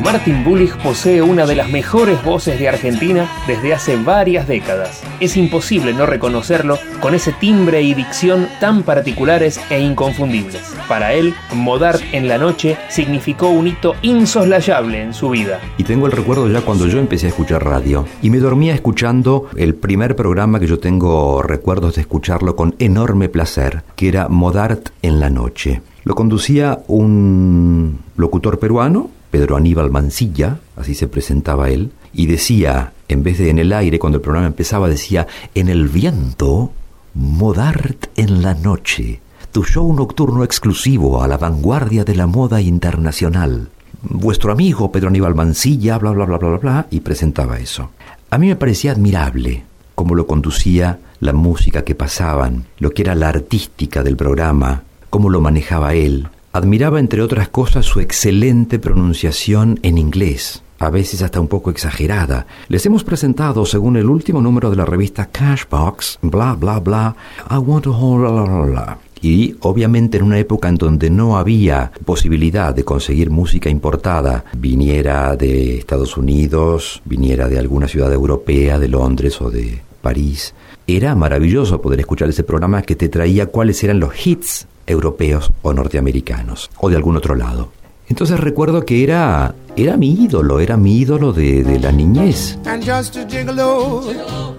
Martin 0.06 0.44
Bullich 0.44 0.72
posee 0.84 1.20
una 1.20 1.46
de 1.46 1.56
las 1.56 1.68
mejores 1.68 2.22
voces 2.22 2.60
de 2.60 2.68
Argentina 2.68 3.28
desde 3.48 3.74
hace 3.74 3.96
varias 3.96 4.46
décadas. 4.46 5.02
Es 5.18 5.36
imposible 5.36 5.92
no 5.94 6.06
reconocerlo 6.06 6.78
con 7.00 7.16
ese 7.16 7.32
timbre 7.32 7.82
y 7.82 7.92
dicción 7.92 8.46
tan 8.60 8.84
particulares 8.84 9.60
e 9.68 9.80
inconfundibles. 9.80 10.62
Para 10.88 11.12
él, 11.12 11.34
Modart 11.52 12.00
en 12.12 12.28
la 12.28 12.38
noche 12.38 12.76
significó 12.88 13.48
un 13.48 13.66
hito 13.66 13.94
insoslayable 14.02 15.02
en 15.02 15.12
su 15.12 15.30
vida. 15.30 15.58
Y 15.76 15.82
tengo 15.82 16.06
el 16.06 16.12
recuerdo 16.12 16.48
ya 16.48 16.60
cuando 16.60 16.86
yo 16.86 17.00
empecé 17.00 17.26
a 17.26 17.30
escuchar 17.30 17.64
radio. 17.64 18.06
Y 18.22 18.30
me 18.30 18.38
dormía 18.38 18.74
escuchando 18.74 19.48
el 19.56 19.74
primer 19.74 20.14
programa 20.14 20.60
que 20.60 20.68
yo 20.68 20.78
tengo 20.78 21.42
recuerdos 21.42 21.96
de 21.96 22.02
escucharlo 22.02 22.54
con 22.54 22.76
enorme 22.78 23.28
placer, 23.28 23.82
que 23.96 24.06
era 24.06 24.28
Modart 24.28 24.90
en 25.02 25.18
la 25.18 25.30
noche. 25.30 25.82
Lo 26.04 26.14
conducía 26.14 26.78
un 26.86 27.98
locutor 28.16 28.60
peruano, 28.60 29.10
Pedro 29.36 29.58
Aníbal 29.58 29.90
Mancilla, 29.90 30.60
así 30.76 30.94
se 30.94 31.08
presentaba 31.08 31.68
él, 31.68 31.92
y 32.14 32.24
decía, 32.24 32.94
en 33.06 33.22
vez 33.22 33.36
de 33.36 33.50
en 33.50 33.58
el 33.58 33.74
aire, 33.74 33.98
cuando 33.98 34.16
el 34.16 34.22
programa 34.22 34.46
empezaba, 34.46 34.88
decía, 34.88 35.26
en 35.54 35.68
el 35.68 35.88
viento, 35.88 36.72
Modart 37.12 38.06
en 38.16 38.40
la 38.40 38.54
noche, 38.54 39.20
tu 39.52 39.62
show 39.62 39.92
nocturno 39.92 40.42
exclusivo 40.42 41.22
a 41.22 41.28
la 41.28 41.36
vanguardia 41.36 42.02
de 42.02 42.14
la 42.14 42.26
moda 42.26 42.62
internacional. 42.62 43.68
Vuestro 44.00 44.52
amigo 44.52 44.90
Pedro 44.90 45.08
Aníbal 45.08 45.34
Mancilla, 45.34 45.98
bla, 45.98 46.12
bla, 46.12 46.24
bla, 46.24 46.38
bla, 46.38 46.48
bla, 46.48 46.58
bla, 46.58 46.86
y 46.90 47.00
presentaba 47.00 47.58
eso. 47.58 47.90
A 48.30 48.38
mí 48.38 48.46
me 48.46 48.56
parecía 48.56 48.92
admirable 48.92 49.64
cómo 49.94 50.14
lo 50.14 50.26
conducía, 50.26 50.98
la 51.20 51.34
música 51.34 51.84
que 51.84 51.94
pasaban, 51.94 52.64
lo 52.78 52.92
que 52.92 53.02
era 53.02 53.14
la 53.14 53.28
artística 53.28 54.02
del 54.02 54.16
programa, 54.16 54.84
cómo 55.10 55.28
lo 55.28 55.42
manejaba 55.42 55.92
él. 55.92 56.30
Admiraba, 56.56 57.00
entre 57.00 57.20
otras 57.20 57.50
cosas, 57.50 57.84
su 57.84 58.00
excelente 58.00 58.78
pronunciación 58.78 59.78
en 59.82 59.98
inglés, 59.98 60.62
a 60.78 60.88
veces 60.88 61.20
hasta 61.20 61.38
un 61.38 61.48
poco 61.48 61.70
exagerada. 61.70 62.46
Les 62.68 62.86
hemos 62.86 63.04
presentado, 63.04 63.66
según 63.66 63.98
el 63.98 64.08
último 64.08 64.40
número 64.40 64.70
de 64.70 64.76
la 64.76 64.86
revista 64.86 65.26
Cashbox, 65.26 66.18
bla, 66.22 66.54
bla, 66.54 66.80
bla, 66.80 67.14
I 67.50 67.58
want 67.58 67.84
to 67.84 67.92
hold, 67.92 68.22
bla, 68.22 68.42
bla, 68.42 68.64
bla. 68.64 68.98
Y 69.20 69.54
obviamente 69.60 70.16
en 70.16 70.24
una 70.24 70.38
época 70.38 70.70
en 70.70 70.76
donde 70.76 71.10
no 71.10 71.36
había 71.36 71.92
posibilidad 72.06 72.74
de 72.74 72.84
conseguir 72.84 73.28
música 73.28 73.68
importada, 73.68 74.46
viniera 74.56 75.36
de 75.36 75.76
Estados 75.76 76.16
Unidos, 76.16 77.02
viniera 77.04 77.48
de 77.48 77.58
alguna 77.58 77.86
ciudad 77.86 78.10
europea, 78.10 78.78
de 78.78 78.88
Londres 78.88 79.42
o 79.42 79.50
de 79.50 79.82
París, 80.00 80.54
era 80.86 81.14
maravilloso 81.14 81.82
poder 81.82 82.00
escuchar 82.00 82.30
ese 82.30 82.44
programa 82.44 82.80
que 82.80 82.96
te 82.96 83.10
traía 83.10 83.44
cuáles 83.44 83.84
eran 83.84 84.00
los 84.00 84.26
hits 84.26 84.66
europeos 84.86 85.50
o 85.62 85.72
norteamericanos, 85.72 86.70
o 86.78 86.88
de 86.90 86.96
algún 86.96 87.16
otro 87.16 87.34
lado. 87.34 87.70
Entonces 88.08 88.38
recuerdo 88.38 88.84
que 88.84 89.02
era, 89.02 89.54
era 89.76 89.96
mi 89.96 90.12
ídolo, 90.12 90.60
era 90.60 90.76
mi 90.76 90.98
ídolo 90.98 91.32
de, 91.32 91.64
de 91.64 91.80
la 91.80 91.90
niñez. 91.90 92.56
and 92.66 92.84
just 92.84 93.16
a 93.16 93.26
gigolo. 93.26 94.02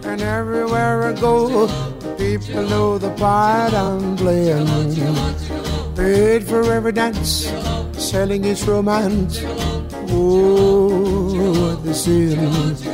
And 0.06 0.22
everywhere 0.22 1.10
I 1.10 1.20
go, 1.20 1.68
people 2.18 2.64
know 2.68 2.98
the 3.00 3.10
part 3.12 3.74
I'm 3.74 4.16
playing. 4.18 4.68
paid 5.96 6.44
for 6.44 6.62
every 6.72 6.92
dance, 6.94 7.52
selling 7.98 8.46
its 8.46 8.64
romance. 8.68 9.42
Oh, 10.10 10.87
sin. 10.87 10.87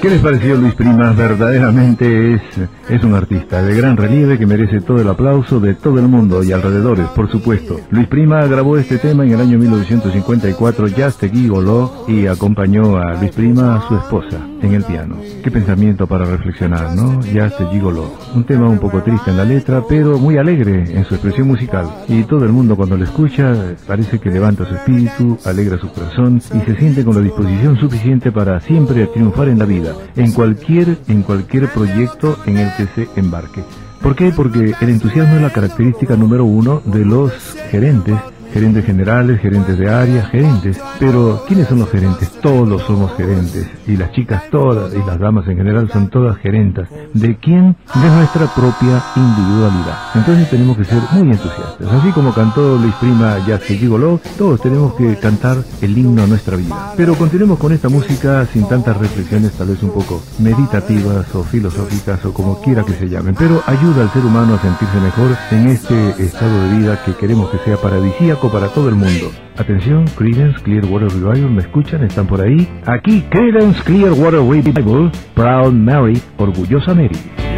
¿Qué 0.02 0.10
les 0.10 0.22
pareció 0.22 0.56
Luis 0.56 0.76
Prima? 0.76 1.12
Verdaderamente 1.14 2.34
es, 2.34 2.42
es 2.90 3.04
un 3.04 3.16
artista 3.16 3.64
de 3.64 3.76
gran 3.76 3.98
relieve 3.98 4.38
que 4.38 4.46
merece 4.46 4.82
todo 4.82 5.02
el 5.02 5.08
aplauso 5.10 5.60
de 5.60 5.74
todo 5.74 6.00
el 6.00 6.08
mundo 6.08 6.44
y 6.44 6.52
alrededores, 6.52 7.08
por 7.16 7.32
supuesto. 7.32 7.80
Luis 7.90 8.08
Prima 8.08 8.46
grabó 8.46 8.78
este 8.78 8.98
tema 8.98 9.24
en 9.24 9.32
el 9.32 9.42
año 9.42 9.58
1954, 9.58 10.88
Just 10.96 11.24
a 11.24 11.30
Gigolo, 11.30 12.06
y 12.08 12.28
acompañó 12.28 12.98
a 12.98 13.14
Luis 13.16 13.32
Prima 13.32 13.78
a 13.78 13.88
su 13.88 13.96
esposa 13.96 14.40
en 14.62 14.74
el 14.74 14.84
piano. 14.84 15.18
Qué 15.44 15.50
pensamiento 15.50 16.06
para 16.06 16.26
reflexionar, 16.26 16.96
¿no? 16.96 17.22
Just 17.22 17.62
a 17.62 17.70
Gigolo. 17.72 18.14
Un 18.36 18.44
tema 18.44 18.68
un 18.68 18.80
poco 18.80 19.02
triste 19.02 19.32
en 19.32 19.38
la 19.38 19.46
letra, 19.46 19.84
pero 19.88 20.20
muy 20.20 20.38
alegre 20.38 20.84
en 20.96 21.06
su 21.06 21.16
expresión 21.16 21.48
musical. 21.48 21.90
Y 22.08 22.24
todo 22.24 22.46
el 22.46 22.52
mundo 22.52 22.76
cuando 22.76 22.98
lo 22.98 23.04
escucha 23.04 23.54
parece 23.88 24.20
que 24.20 24.30
levanta 24.30 24.66
su 24.66 24.76
espíritu, 24.76 25.38
alegra 25.46 25.78
su 25.78 25.90
corazón 25.90 26.42
y 26.54 26.60
se 26.60 26.76
siente 26.78 27.04
con 27.04 27.16
la 27.16 27.22
disposición 27.22 27.78
suficiente 27.78 28.32
para 28.32 28.43
siempre 28.62 29.08
triunfar 29.08 29.48
en 29.48 29.60
la 29.60 29.66
vida, 29.66 29.94
en 30.16 30.32
cualquier, 30.32 30.98
en 31.08 31.24
cualquier 31.24 31.70
proyecto 31.70 32.38
en 32.46 32.58
el 32.58 32.70
que 32.76 32.88
se 32.88 33.10
embarque. 33.20 33.64
¿Por 34.02 34.16
qué? 34.16 34.34
Porque 34.36 34.74
el 34.82 34.90
entusiasmo 34.90 35.36
es 35.36 35.42
la 35.42 35.54
característica 35.54 36.18
número 36.18 36.44
uno 36.44 36.82
de 36.86 37.06
los 37.06 37.32
gerentes, 37.72 38.16
gerentes 38.54 38.86
generales, 38.86 39.42
gerentes 39.42 39.78
de 39.78 39.90
área, 39.90 40.26
gerentes. 40.26 40.80
Pero, 41.00 41.44
¿quiénes 41.48 41.68
son 41.68 41.80
los 41.80 41.90
gerentes? 41.90 42.30
Todos 42.42 42.84
somos 42.84 43.12
gerentes. 43.18 43.68
Y 43.88 43.98
las 43.98 44.12
chicas 44.12 44.44
todas, 44.52 44.94
y 44.94 45.00
las 45.00 45.20
damas 45.20 45.48
en 45.48 45.58
general, 45.58 45.90
son 45.92 46.10
todas 46.10 46.38
gerentas. 46.38 46.88
¿De 47.14 47.36
quién? 47.38 47.76
De 47.96 48.10
nuestra 48.10 48.46
propia 48.54 49.02
individualidad. 49.16 49.98
Entonces 50.16 50.50
tenemos 50.50 50.78
que 50.78 50.86
ser 50.86 51.02
muy 51.12 51.32
entusiastas. 51.32 51.92
Así 51.92 52.12
como 52.12 52.34
cantó 52.34 52.78
Luis 52.78 52.94
Prima 52.96 53.38
Ya 53.48 53.58
se 53.58 53.76
Gigoló, 53.76 54.20
todos 54.38 54.62
tenemos 54.62 54.94
que 54.94 55.16
cantar 55.18 55.58
el 55.82 55.98
himno 55.98 56.24
a 56.24 56.28
nuestra 56.28 56.56
vida. 56.56 56.94
Pero 56.96 57.16
continuemos 57.16 57.58
con 57.58 57.74
esta 57.74 57.90
música 57.90 58.46
sin 58.46 58.68
tantas 58.68 58.96
reflexiones, 58.98 59.52
tal 59.54 59.70
vez 59.70 59.82
un 59.82 59.92
poco 59.92 60.22
meditativas 60.40 61.34
o 61.34 61.44
filosóficas 61.44 62.24
o 62.26 62.34
como 62.34 62.62
quiera 62.62 62.84
que 62.84 62.94
se 62.94 63.10
llamen. 63.10 63.36
Pero 63.38 63.64
ayuda 63.66 64.04
al 64.04 64.12
ser 64.12 64.24
humano 64.24 64.56
a 64.56 64.62
sentirse 64.62 65.00
mejor 65.00 65.36
en 65.52 65.68
este 65.68 66.24
estado 66.24 66.64
de 66.64 66.78
vida 66.78 67.04
que 67.04 67.16
queremos 67.16 67.50
que 67.50 67.58
sea 67.60 67.78
paradisíaco 67.78 68.43
para 68.52 68.68
todo 68.70 68.90
el 68.90 68.96
mundo. 68.96 69.32
Atención, 69.58 70.06
Creedence 70.18 70.62
Clearwater 70.64 71.10
Revival, 71.10 71.52
¿me 71.52 71.62
escuchan? 71.62 72.04
¿Están 72.04 72.28
por 72.28 72.42
ahí? 72.42 72.68
Aquí, 72.86 73.22
Creedence 73.30 73.82
Clearwater 73.84 74.42
Revival, 74.42 75.12
Proud 75.34 75.74
Mary, 75.74 76.22
Orgullosa 76.38 76.94
Mary. 76.94 77.53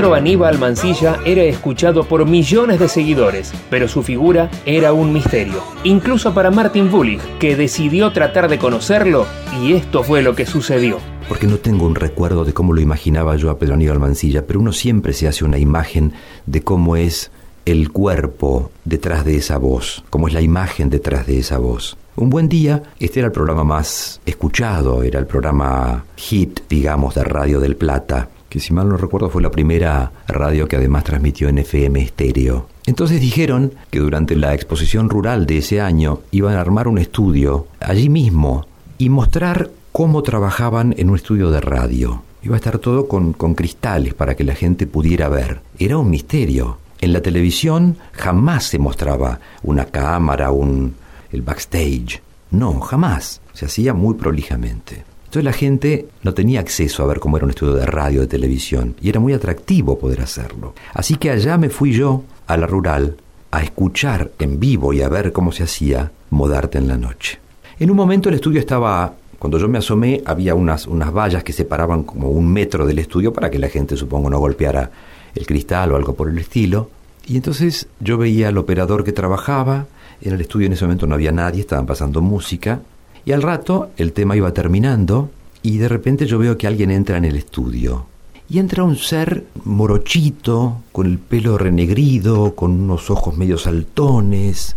Pedro 0.00 0.14
Aníbal 0.14 0.58
Mancilla 0.58 1.20
era 1.26 1.42
escuchado 1.42 2.04
por 2.04 2.24
millones 2.24 2.80
de 2.80 2.88
seguidores, 2.88 3.52
pero 3.68 3.86
su 3.86 4.02
figura 4.02 4.50
era 4.64 4.94
un 4.94 5.12
misterio, 5.12 5.62
incluso 5.84 6.32
para 6.32 6.50
Martin 6.50 6.90
Bullich, 6.90 7.20
que 7.38 7.54
decidió 7.54 8.10
tratar 8.10 8.48
de 8.48 8.58
conocerlo, 8.58 9.26
y 9.60 9.74
esto 9.74 10.02
fue 10.02 10.22
lo 10.22 10.34
que 10.34 10.46
sucedió. 10.46 10.96
Porque 11.28 11.46
no 11.46 11.58
tengo 11.58 11.84
un 11.84 11.96
recuerdo 11.96 12.46
de 12.46 12.54
cómo 12.54 12.72
lo 12.72 12.80
imaginaba 12.80 13.36
yo 13.36 13.50
a 13.50 13.58
Pedro 13.58 13.74
Aníbal 13.74 14.00
Mancilla, 14.00 14.46
pero 14.46 14.60
uno 14.60 14.72
siempre 14.72 15.12
se 15.12 15.28
hace 15.28 15.44
una 15.44 15.58
imagen 15.58 16.14
de 16.46 16.62
cómo 16.62 16.96
es 16.96 17.30
el 17.66 17.92
cuerpo 17.92 18.70
detrás 18.86 19.26
de 19.26 19.36
esa 19.36 19.58
voz, 19.58 20.02
cómo 20.08 20.28
es 20.28 20.32
la 20.32 20.40
imagen 20.40 20.88
detrás 20.88 21.26
de 21.26 21.40
esa 21.40 21.58
voz. 21.58 21.98
Un 22.16 22.30
buen 22.30 22.48
día, 22.48 22.82
este 22.98 23.20
era 23.20 23.26
el 23.26 23.32
programa 23.32 23.64
más 23.64 24.22
escuchado, 24.24 25.02
era 25.02 25.18
el 25.18 25.26
programa 25.26 26.06
hit, 26.16 26.60
digamos, 26.70 27.16
de 27.16 27.24
Radio 27.24 27.60
del 27.60 27.76
Plata, 27.76 28.30
que 28.50 28.60
si 28.60 28.74
mal 28.74 28.88
no 28.88 28.96
recuerdo 28.96 29.30
fue 29.30 29.40
la 29.40 29.50
primera 29.50 30.12
radio 30.26 30.68
que 30.68 30.76
además 30.76 31.04
transmitió 31.04 31.48
en 31.48 31.58
FM 31.58 32.02
estéreo. 32.02 32.66
Entonces 32.84 33.20
dijeron 33.20 33.72
que 33.90 34.00
durante 34.00 34.34
la 34.34 34.52
exposición 34.52 35.08
rural 35.08 35.46
de 35.46 35.58
ese 35.58 35.80
año 35.80 36.20
iban 36.32 36.56
a 36.56 36.60
armar 36.60 36.88
un 36.88 36.98
estudio 36.98 37.68
allí 37.78 38.08
mismo 38.08 38.66
y 38.98 39.08
mostrar 39.08 39.70
cómo 39.92 40.22
trabajaban 40.22 40.94
en 40.98 41.10
un 41.10 41.16
estudio 41.16 41.50
de 41.50 41.60
radio. 41.60 42.22
Iba 42.42 42.56
a 42.56 42.58
estar 42.58 42.78
todo 42.78 43.06
con, 43.06 43.32
con 43.32 43.54
cristales 43.54 44.14
para 44.14 44.34
que 44.34 44.44
la 44.44 44.54
gente 44.54 44.86
pudiera 44.86 45.28
ver. 45.28 45.60
Era 45.78 45.98
un 45.98 46.10
misterio. 46.10 46.78
En 47.00 47.12
la 47.12 47.22
televisión 47.22 47.96
jamás 48.12 48.64
se 48.64 48.78
mostraba 48.78 49.40
una 49.62 49.86
cámara, 49.86 50.50
un, 50.50 50.94
el 51.30 51.42
backstage. 51.42 52.20
No, 52.50 52.80
jamás. 52.80 53.40
Se 53.52 53.66
hacía 53.66 53.94
muy 53.94 54.14
prolijamente. 54.14 55.04
Entonces 55.30 55.44
la 55.44 55.52
gente 55.52 56.08
no 56.24 56.34
tenía 56.34 56.58
acceso 56.58 57.04
a 57.04 57.06
ver 57.06 57.20
cómo 57.20 57.36
era 57.36 57.44
un 57.46 57.50
estudio 57.50 57.74
de 57.74 57.86
radio, 57.86 58.20
de 58.20 58.26
televisión, 58.26 58.96
y 59.00 59.10
era 59.10 59.20
muy 59.20 59.32
atractivo 59.32 59.96
poder 59.96 60.22
hacerlo. 60.22 60.74
Así 60.92 61.14
que 61.14 61.30
allá 61.30 61.56
me 61.56 61.70
fui 61.70 61.92
yo, 61.92 62.24
a 62.48 62.56
la 62.56 62.66
rural, 62.66 63.16
a 63.52 63.62
escuchar 63.62 64.32
en 64.40 64.58
vivo 64.58 64.92
y 64.92 65.02
a 65.02 65.08
ver 65.08 65.30
cómo 65.30 65.52
se 65.52 65.62
hacía 65.62 66.10
Modarte 66.30 66.78
en 66.78 66.88
la 66.88 66.96
noche. 66.96 67.38
En 67.78 67.92
un 67.92 67.96
momento 67.96 68.28
el 68.28 68.34
estudio 68.34 68.58
estaba, 68.58 69.14
cuando 69.38 69.56
yo 69.56 69.68
me 69.68 69.78
asomé, 69.78 70.20
había 70.24 70.56
unas, 70.56 70.88
unas 70.88 71.12
vallas 71.12 71.44
que 71.44 71.52
separaban 71.52 72.02
como 72.02 72.30
un 72.30 72.52
metro 72.52 72.84
del 72.84 72.98
estudio 72.98 73.32
para 73.32 73.52
que 73.52 73.60
la 73.60 73.68
gente, 73.68 73.96
supongo, 73.96 74.30
no 74.30 74.40
golpeara 74.40 74.90
el 75.32 75.46
cristal 75.46 75.92
o 75.92 75.96
algo 75.96 76.16
por 76.16 76.28
el 76.28 76.38
estilo. 76.38 76.90
Y 77.28 77.36
entonces 77.36 77.86
yo 78.00 78.18
veía 78.18 78.48
al 78.48 78.58
operador 78.58 79.04
que 79.04 79.12
trabajaba, 79.12 79.86
en 80.20 80.32
el 80.32 80.40
estudio 80.40 80.66
en 80.66 80.72
ese 80.72 80.86
momento 80.86 81.06
no 81.06 81.14
había 81.14 81.30
nadie, 81.30 81.60
estaban 81.60 81.86
pasando 81.86 82.20
música, 82.20 82.80
y 83.24 83.32
al 83.32 83.42
rato 83.42 83.90
el 83.96 84.12
tema 84.12 84.36
iba 84.36 84.52
terminando 84.52 85.30
y 85.62 85.78
de 85.78 85.88
repente 85.88 86.26
yo 86.26 86.38
veo 86.38 86.56
que 86.56 86.66
alguien 86.66 86.90
entra 86.90 87.18
en 87.18 87.24
el 87.24 87.36
estudio. 87.36 88.06
Y 88.48 88.58
entra 88.58 88.82
un 88.82 88.96
ser 88.96 89.44
morochito, 89.64 90.78
con 90.90 91.06
el 91.06 91.18
pelo 91.18 91.56
renegrido, 91.56 92.56
con 92.56 92.72
unos 92.72 93.10
ojos 93.10 93.36
medio 93.36 93.58
saltones. 93.58 94.74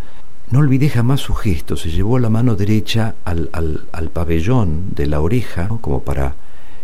No 0.52 0.60
olvidé 0.60 0.90
jamás 0.90 1.22
su 1.22 1.34
gesto, 1.34 1.76
se 1.76 1.90
llevó 1.90 2.20
la 2.20 2.30
mano 2.30 2.56
derecha 2.56 3.16
al, 3.26 3.50
al, 3.52 3.86
al 3.92 4.10
pabellón 4.10 4.90
de 4.94 5.08
la 5.08 5.22
oreja, 5.22 5.70
como 5.82 6.04
para 6.04 6.36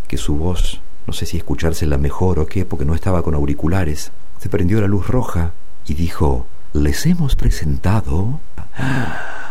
que 0.07 0.17
su 0.17 0.37
voz, 0.37 0.81
no 1.05 1.13
sé 1.13 1.27
si 1.27 1.37
escuchársela 1.37 1.99
mejor 1.99 2.39
o 2.39 2.47
qué, 2.47 2.65
porque 2.65 2.85
no 2.85 2.95
estaba 2.95 3.21
con 3.21 3.35
auriculares. 3.35 4.11
Se 4.39 4.49
prendió 4.49 4.81
la 4.81 4.87
luz 4.87 5.07
roja 5.07 5.51
y 5.87 5.93
dijo, 5.93 6.47
les 6.73 7.05
hemos 7.05 7.35
presentado... 7.35 8.39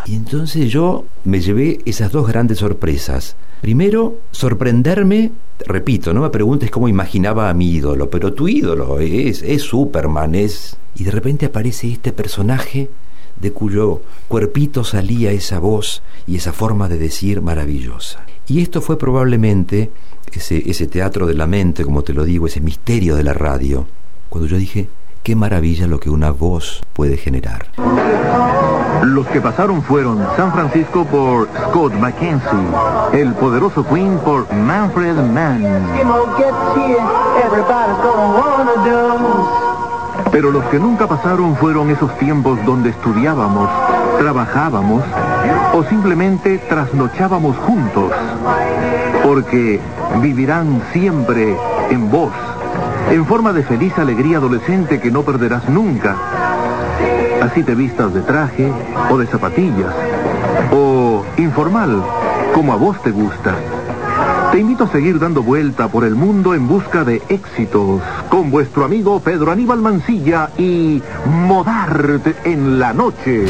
Y 0.06 0.14
entonces 0.14 0.70
yo 0.70 1.04
me 1.24 1.40
llevé 1.40 1.80
esas 1.84 2.12
dos 2.12 2.26
grandes 2.26 2.58
sorpresas. 2.58 3.36
Primero, 3.60 4.20
sorprenderme, 4.30 5.32
repito, 5.66 6.14
no 6.14 6.22
me 6.22 6.30
preguntes 6.30 6.70
cómo 6.70 6.88
imaginaba 6.88 7.50
a 7.50 7.54
mi 7.54 7.72
ídolo, 7.72 8.08
pero 8.08 8.32
tu 8.32 8.48
ídolo 8.48 9.00
es, 9.00 9.42
es 9.42 9.62
Superman, 9.62 10.34
es... 10.34 10.76
Y 10.96 11.04
de 11.04 11.10
repente 11.10 11.46
aparece 11.46 11.90
este 11.90 12.12
personaje 12.12 12.88
de 13.40 13.52
cuyo 13.52 14.02
cuerpito 14.26 14.82
salía 14.82 15.30
esa 15.30 15.58
voz 15.58 16.02
y 16.26 16.36
esa 16.36 16.52
forma 16.52 16.88
de 16.88 16.98
decir 16.98 17.40
maravillosa. 17.40 18.24
Y 18.48 18.62
esto 18.62 18.80
fue 18.80 18.98
probablemente 18.98 19.90
ese, 20.32 20.68
ese 20.68 20.86
teatro 20.86 21.26
de 21.26 21.34
la 21.34 21.46
mente, 21.46 21.84
como 21.84 22.02
te 22.02 22.14
lo 22.14 22.24
digo, 22.24 22.46
ese 22.46 22.60
misterio 22.60 23.14
de 23.14 23.24
la 23.24 23.34
radio, 23.34 23.86
cuando 24.28 24.48
yo 24.48 24.56
dije, 24.56 24.88
qué 25.28 25.36
maravilla 25.36 25.86
lo 25.86 26.00
que 26.00 26.08
una 26.08 26.30
voz 26.30 26.80
puede 26.94 27.18
generar. 27.18 27.66
Los 29.02 29.26
que 29.26 29.42
pasaron 29.42 29.82
fueron 29.82 30.26
San 30.38 30.50
Francisco 30.54 31.04
por 31.04 31.48
Scott 31.66 31.92
McKenzie, 31.92 32.58
el 33.12 33.34
poderoso 33.34 33.86
Queen 33.86 34.16
por 34.24 34.50
Manfred 34.54 35.16
Mann. 35.16 35.66
Pero 40.32 40.50
los 40.50 40.64
que 40.70 40.78
nunca 40.78 41.06
pasaron 41.06 41.56
fueron 41.56 41.90
esos 41.90 42.16
tiempos 42.16 42.58
donde 42.64 42.88
estudiábamos, 42.88 43.68
trabajábamos 44.18 45.04
o 45.74 45.84
simplemente 45.90 46.56
trasnochábamos 46.70 47.54
juntos. 47.58 48.12
Porque 49.22 49.78
vivirán 50.22 50.80
siempre 50.94 51.54
en 51.90 52.10
vos, 52.10 52.32
en 53.10 53.24
forma 53.26 53.52
de 53.52 53.62
feliz 53.62 53.96
alegría 53.98 54.38
adolescente 54.38 55.00
que 55.00 55.10
no 55.10 55.22
perderás 55.22 55.68
nunca. 55.68 56.16
Así 57.42 57.62
te 57.62 57.74
vistas 57.74 58.12
de 58.12 58.20
traje 58.20 58.70
o 59.10 59.16
de 59.16 59.26
zapatillas 59.26 59.94
o 60.72 61.24
informal, 61.36 62.02
como 62.54 62.72
a 62.72 62.76
vos 62.76 63.00
te 63.02 63.10
gusta. 63.10 63.54
Te 64.52 64.58
invito 64.58 64.84
a 64.84 64.88
seguir 64.88 65.18
dando 65.18 65.42
vuelta 65.42 65.88
por 65.88 66.04
el 66.04 66.14
mundo 66.14 66.54
en 66.54 66.66
busca 66.66 67.04
de 67.04 67.22
éxitos 67.28 68.02
con 68.30 68.50
vuestro 68.50 68.84
amigo 68.84 69.20
Pedro 69.20 69.52
Aníbal 69.52 69.80
Mancilla 69.80 70.50
y 70.56 71.02
Modarte 71.26 72.34
en 72.44 72.78
la 72.78 72.92
noche. 72.92 73.46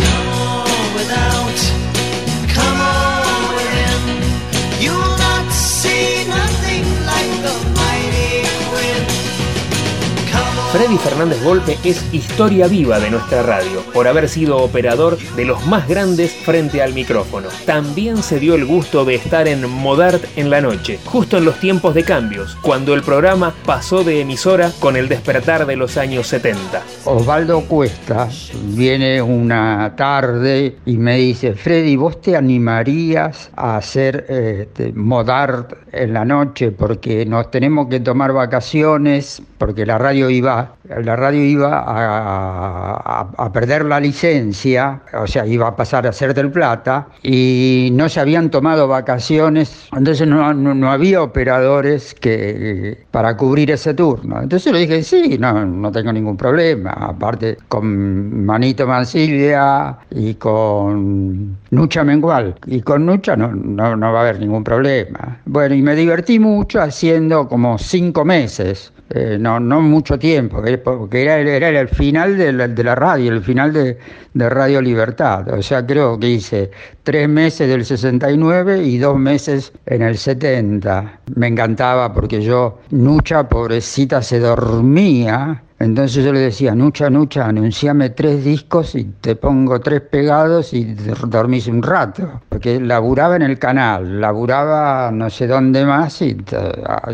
Freddy 10.78 10.98
Fernández 10.98 11.42
Golpe 11.42 11.76
es 11.82 12.14
historia 12.14 12.68
viva 12.68 13.00
de 13.00 13.10
nuestra 13.10 13.42
radio, 13.42 13.82
por 13.92 14.06
haber 14.06 14.28
sido 14.28 14.58
operador 14.58 15.18
de 15.34 15.44
los 15.44 15.66
más 15.66 15.88
grandes 15.88 16.32
frente 16.32 16.80
al 16.80 16.94
micrófono. 16.94 17.48
También 17.66 18.18
se 18.18 18.38
dio 18.38 18.54
el 18.54 18.64
gusto 18.64 19.04
de 19.04 19.16
estar 19.16 19.48
en 19.48 19.68
Modart 19.68 20.22
en 20.36 20.50
la 20.50 20.60
noche, 20.60 21.00
justo 21.04 21.36
en 21.36 21.46
los 21.46 21.58
tiempos 21.58 21.96
de 21.96 22.04
cambios, 22.04 22.54
cuando 22.62 22.94
el 22.94 23.02
programa 23.02 23.52
pasó 23.66 24.04
de 24.04 24.20
emisora 24.20 24.70
con 24.78 24.94
el 24.94 25.08
despertar 25.08 25.66
de 25.66 25.74
los 25.74 25.96
años 25.96 26.28
70. 26.28 26.80
Osvaldo 27.06 27.62
Cuesta 27.62 28.28
viene 28.66 29.20
una 29.20 29.94
tarde 29.96 30.76
y 30.86 30.96
me 30.96 31.16
dice, 31.16 31.54
Freddy, 31.54 31.96
¿vos 31.96 32.20
te 32.20 32.36
animarías 32.36 33.50
a 33.56 33.78
hacer 33.78 34.26
este, 34.28 34.92
Modart 34.92 35.72
en 36.02 36.12
la 36.14 36.24
noche? 36.24 36.70
Porque 36.70 37.24
nos 37.26 37.50
tenemos 37.50 37.88
que 37.88 38.00
tomar 38.00 38.32
vacaciones, 38.32 39.42
porque 39.58 39.84
la 39.86 39.98
radio 39.98 40.30
iba, 40.30 40.74
la 41.02 41.16
radio 41.16 41.42
iba 41.44 41.78
a, 41.80 42.94
a- 42.96 43.28
a 43.36 43.52
perder 43.52 43.84
la 43.84 44.00
licencia, 44.00 45.00
o 45.14 45.26
sea, 45.26 45.46
iba 45.46 45.68
a 45.68 45.76
pasar 45.76 46.06
a 46.06 46.12
ser 46.12 46.34
del 46.34 46.50
Plata, 46.50 47.08
y 47.22 47.90
no 47.92 48.08
se 48.08 48.20
habían 48.20 48.50
tomado 48.50 48.88
vacaciones, 48.88 49.88
entonces 49.96 50.26
no, 50.26 50.52
no- 50.54 50.74
no 50.74 50.90
había 50.90 51.22
operadores 51.22 52.14
que 52.14 52.98
para 53.10 53.36
cubrir 53.36 53.70
ese 53.70 53.94
turno. 53.94 54.40
Entonces 54.42 54.72
le 54.72 54.80
dije, 54.80 55.02
sí, 55.02 55.36
no, 55.38 55.64
no 55.64 55.90
tengo 55.92 56.12
ningún 56.12 56.36
problema. 56.36 56.90
Aparte, 56.92 57.58
con 57.68 58.44
Manito 58.46 58.86
Mancilla 58.86 59.98
y 60.10 60.34
con 60.34 61.56
Nucha 61.70 62.04
Mengual. 62.04 62.54
Y 62.66 62.80
con 62.82 63.06
Nucha 63.06 63.36
no, 63.36 63.48
no, 63.48 63.96
no 63.96 64.12
va 64.12 64.18
a 64.20 64.22
haber 64.22 64.38
ningún 64.40 64.64
problema. 64.64 65.38
Bueno, 65.46 65.74
y 65.74 65.82
me 65.88 65.96
divertí 65.96 66.38
mucho 66.38 66.82
haciendo 66.82 67.48
como 67.48 67.78
cinco 67.78 68.22
meses. 68.22 68.92
eh, 69.10 69.38
no, 69.40 69.58
mucho 69.80 70.18
tiempo, 70.18 70.62
porque 70.84 71.22
era, 71.22 71.38
era 71.38 71.80
el 71.80 71.88
final 71.88 72.36
de 72.36 72.52
la, 72.52 72.68
de 72.68 72.84
la 72.84 72.94
radio, 72.94 73.32
el 73.32 73.42
final 73.42 73.72
de, 73.72 73.96
de 74.34 74.48
Radio 74.50 74.82
Libertad. 74.82 75.48
O 75.48 75.62
sea, 75.62 75.86
creo 75.86 76.18
que 76.20 76.28
hice 76.28 76.70
tres 77.04 77.26
meses 77.26 77.68
del 77.70 77.86
69 77.86 78.82
y 78.84 78.98
dos 78.98 79.18
meses 79.18 79.72
en 79.86 80.02
el 80.02 80.18
70. 80.18 81.20
Me 81.36 81.46
encantaba 81.46 82.12
porque 82.12 82.42
yo, 82.42 82.80
Nucha, 82.90 83.48
pobrecita, 83.48 84.20
se 84.20 84.40
dormía. 84.40 85.62
Entonces 85.80 86.24
yo 86.24 86.32
le 86.32 86.40
decía, 86.40 86.74
Nucha, 86.74 87.08
Nucha, 87.08 87.46
anunciame 87.46 88.10
tres 88.10 88.42
discos 88.44 88.96
y 88.96 89.04
te 89.20 89.36
pongo 89.36 89.78
tres 89.80 90.00
pegados 90.00 90.74
y 90.74 90.94
dormís 91.28 91.68
un 91.68 91.82
rato. 91.82 92.40
Porque 92.48 92.80
laburaba 92.80 93.36
en 93.36 93.42
el 93.42 93.60
canal, 93.60 94.20
laburaba 94.20 95.10
no 95.12 95.30
sé 95.30 95.46
dónde 95.46 95.84
más 95.86 96.20
y 96.22 96.36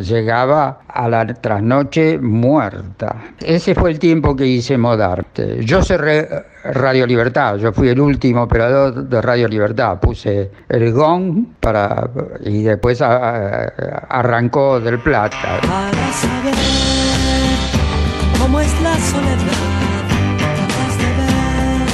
llegaba 0.00 0.80
a 0.88 1.08
la 1.08 1.26
trasnoche 1.26 2.18
muerta. 2.18 3.16
Ese 3.38 3.74
fue 3.74 3.90
el 3.90 3.98
tiempo 3.98 4.34
que 4.34 4.46
hice 4.46 4.78
Modarte. 4.78 5.62
Yo 5.64 5.82
cerré 5.82 6.26
Radio 6.64 7.06
Libertad, 7.06 7.56
yo 7.56 7.70
fui 7.72 7.88
el 7.90 8.00
último 8.00 8.44
operador 8.44 9.06
de 9.08 9.20
Radio 9.20 9.46
Libertad. 9.46 9.98
Puse 10.00 10.50
el 10.70 10.90
gong 10.92 11.48
para, 11.60 12.08
y 12.40 12.62
después 12.62 13.02
a- 13.02 13.64
arrancó 14.08 14.80
del 14.80 14.98
Plata. 15.00 15.60
Cómo 18.44 18.60
es 18.60 18.80
la 18.82 18.94
soledad, 19.10 20.04
capaz 20.60 20.92
de 20.98 21.08
ver, 21.18 21.88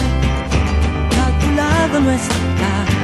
calculado 1.16 2.00
no 2.00 2.10
está. 2.10 2.99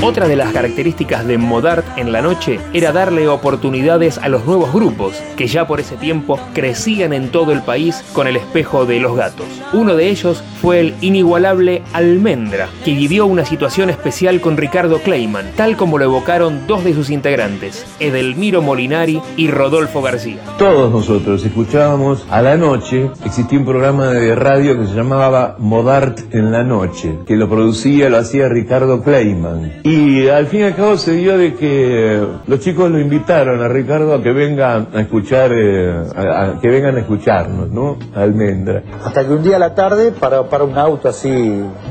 Otra 0.00 0.28
de 0.28 0.36
las 0.36 0.52
características 0.52 1.26
de 1.26 1.38
Modart 1.38 1.84
en 1.98 2.12
la 2.12 2.22
noche 2.22 2.60
era 2.72 2.92
darle 2.92 3.26
oportunidades 3.26 4.16
a 4.18 4.28
los 4.28 4.46
nuevos 4.46 4.72
grupos, 4.72 5.20
que 5.36 5.48
ya 5.48 5.66
por 5.66 5.80
ese 5.80 5.96
tiempo 5.96 6.38
crecían 6.54 7.12
en 7.12 7.30
todo 7.30 7.50
el 7.50 7.62
país 7.62 8.04
con 8.12 8.28
el 8.28 8.36
espejo 8.36 8.86
de 8.86 9.00
los 9.00 9.16
gatos. 9.16 9.46
Uno 9.72 9.96
de 9.96 10.08
ellos 10.08 10.44
fue 10.62 10.78
el 10.78 10.94
inigualable 11.00 11.82
Almendra, 11.92 12.68
que 12.84 12.94
vivió 12.94 13.26
una 13.26 13.44
situación 13.44 13.90
especial 13.90 14.40
con 14.40 14.56
Ricardo 14.56 15.00
Kleiman, 15.00 15.50
tal 15.56 15.76
como 15.76 15.98
lo 15.98 16.04
evocaron 16.04 16.68
dos 16.68 16.84
de 16.84 16.94
sus 16.94 17.10
integrantes, 17.10 17.84
Edelmiro 17.98 18.62
Molinari 18.62 19.20
y 19.36 19.50
Rodolfo 19.50 20.00
García. 20.00 20.38
Todos 20.58 20.92
nosotros 20.92 21.44
escuchábamos 21.44 22.24
a 22.30 22.40
la 22.40 22.56
noche, 22.56 23.10
existía 23.24 23.58
un 23.58 23.64
programa 23.64 24.12
de 24.12 24.36
radio 24.36 24.78
que 24.78 24.86
se 24.86 24.94
llamaba 24.94 25.56
Modart 25.58 26.32
en 26.32 26.52
la 26.52 26.62
noche, 26.62 27.18
que 27.26 27.34
lo 27.34 27.48
producía, 27.48 28.08
lo 28.08 28.18
hacía 28.18 28.48
Ricardo 28.48 29.02
Kleiman. 29.02 29.80
Y 29.88 30.28
al 30.28 30.46
fin 30.48 30.60
y 30.60 30.62
al 30.64 30.76
cabo 30.76 30.98
se 30.98 31.12
dio 31.12 31.38
de 31.38 31.54
que 31.54 32.22
los 32.46 32.60
chicos 32.60 32.90
lo 32.90 32.98
invitaron 32.98 33.62
a 33.62 33.68
Ricardo 33.68 34.12
a 34.12 34.22
que 34.22 34.32
venga 34.32 34.86
a 34.92 35.00
escuchar, 35.00 35.50
eh, 35.54 36.02
a, 36.14 36.42
a 36.42 36.60
que 36.60 36.68
vengan 36.68 36.96
a 36.96 37.00
escucharnos, 37.00 37.70
¿no? 37.70 37.96
A 38.14 38.20
Almendra. 38.20 38.82
Hasta 39.02 39.26
que 39.26 39.32
un 39.32 39.42
día 39.42 39.56
a 39.56 39.58
la 39.58 39.74
tarde 39.74 40.12
para, 40.12 40.42
para 40.42 40.64
un 40.64 40.76
auto 40.76 41.08
así 41.08 41.30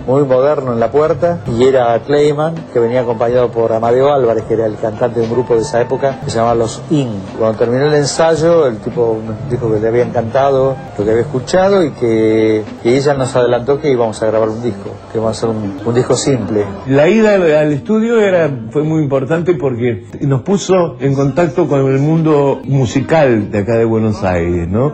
muy 0.06 0.24
moderno 0.26 0.74
en 0.74 0.80
la 0.80 0.92
puerta 0.92 1.40
y 1.48 1.64
era 1.64 1.98
Clayman 2.06 2.54
que 2.72 2.78
venía 2.78 3.02
acompañado 3.02 3.50
por 3.50 3.74
Amadeo 3.74 4.14
Álvarez 4.14 4.44
que 4.44 4.54
era 4.54 4.68
el 4.68 4.76
cantante 4.76 5.20
de 5.20 5.26
un 5.26 5.32
grupo 5.32 5.56
de 5.56 5.62
esa 5.62 5.82
época 5.82 6.20
que 6.24 6.30
se 6.30 6.38
llamaba 6.38 6.54
Los 6.54 6.84
In. 6.92 7.10
Cuando 7.40 7.58
terminó 7.58 7.88
el 7.88 7.96
ensayo 7.96 8.68
el 8.68 8.78
tipo 8.78 9.18
dijo 9.50 9.74
que 9.74 9.80
le 9.80 9.88
había 9.88 10.04
encantado 10.04 10.76
lo 11.00 11.04
que 11.04 11.10
había 11.10 11.24
escuchado 11.24 11.84
y 11.84 11.90
que, 11.94 12.64
que 12.84 12.96
ella 12.96 13.16
nos 13.16 13.36
adelantó 13.36 13.82
que 13.82 13.90
íbamos 13.90 14.22
a 14.22 14.28
grabar 14.28 14.50
un 14.50 14.62
disco, 14.62 14.92
que 15.12 15.18
íbamos 15.18 15.36
a 15.36 15.40
hacer 15.40 15.50
un, 15.50 15.80
un 15.84 15.96
disco 15.96 16.16
simple. 16.16 16.64
La 16.86 17.08
ida 17.08 17.34
al, 17.34 17.52
al 17.56 17.87
estudio 17.88 18.20
era, 18.20 18.52
fue 18.70 18.84
muy 18.84 19.02
importante 19.02 19.54
porque 19.54 20.04
nos 20.20 20.42
puso 20.42 20.98
en 21.00 21.14
contacto 21.14 21.70
con 21.70 21.90
el 21.90 22.00
mundo 22.00 22.60
musical 22.66 23.50
de 23.50 23.60
acá 23.60 23.78
de 23.78 23.86
Buenos 23.86 24.26
Aires, 24.26 24.68
¿no? 24.68 24.92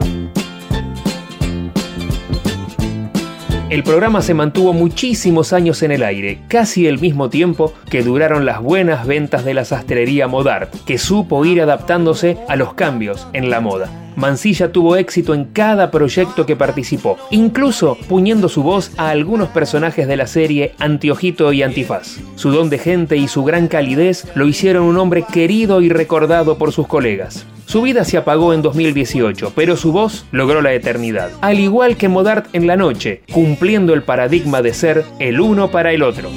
El 3.73 3.81
programa 3.81 4.21
se 4.21 4.35
mantuvo 4.35 4.71
muchísimos 4.71 5.51
años 5.51 5.81
en 5.81 5.91
el 5.91 6.03
aire, 6.03 6.37
casi 6.47 6.85
el 6.85 6.99
mismo 6.99 7.31
tiempo 7.31 7.73
que 7.89 8.03
duraron 8.03 8.45
las 8.45 8.61
buenas 8.61 9.07
ventas 9.07 9.45
de 9.45 9.55
la 9.55 9.65
sastrería 9.65 10.27
Modart, 10.27 10.71
que 10.85 10.99
supo 10.99 11.43
ir 11.43 11.59
adaptándose 11.59 12.37
a 12.47 12.55
los 12.55 12.75
cambios 12.75 13.27
en 13.33 13.49
la 13.49 13.61
moda. 13.61 13.89
Mansilla 14.15 14.71
tuvo 14.71 14.95
éxito 14.95 15.33
en 15.33 15.45
cada 15.45 15.89
proyecto 15.89 16.45
que 16.45 16.55
participó, 16.55 17.17
incluso 17.31 17.97
puñendo 18.07 18.47
su 18.47 18.61
voz 18.61 18.91
a 18.97 19.09
algunos 19.09 19.49
personajes 19.49 20.07
de 20.07 20.17
la 20.17 20.27
serie 20.27 20.75
Antiojito 20.77 21.51
y 21.51 21.63
Antifaz. 21.63 22.19
Su 22.35 22.51
don 22.51 22.69
de 22.69 22.77
gente 22.77 23.17
y 23.17 23.27
su 23.27 23.43
gran 23.43 23.67
calidez 23.67 24.27
lo 24.35 24.47
hicieron 24.47 24.83
un 24.83 24.99
hombre 24.99 25.23
querido 25.23 25.81
y 25.81 25.89
recordado 25.89 26.59
por 26.59 26.73
sus 26.73 26.85
colegas. 26.85 27.47
Su 27.73 27.81
vida 27.81 28.05
se 28.05 28.17
apagó 28.17 28.53
en 28.53 28.61
2018, 28.61 29.53
pero 29.55 29.75
su 29.77 29.91
voz 29.91 30.27
logró 30.29 30.61
la 30.61 30.73
eternidad, 30.73 31.31
al 31.41 31.59
igual 31.59 31.97
que 31.97 32.07
Modart 32.07 32.45
en 32.53 32.67
la 32.67 32.75
noche, 32.75 33.23
cumpliendo 33.31 33.95
el 33.95 34.03
paradigma 34.03 34.61
de 34.61 34.75
ser 34.75 35.03
el 35.17 35.41
uno 35.41 35.71
para 35.71 35.91
el 35.91 36.03
otro. 36.03 36.29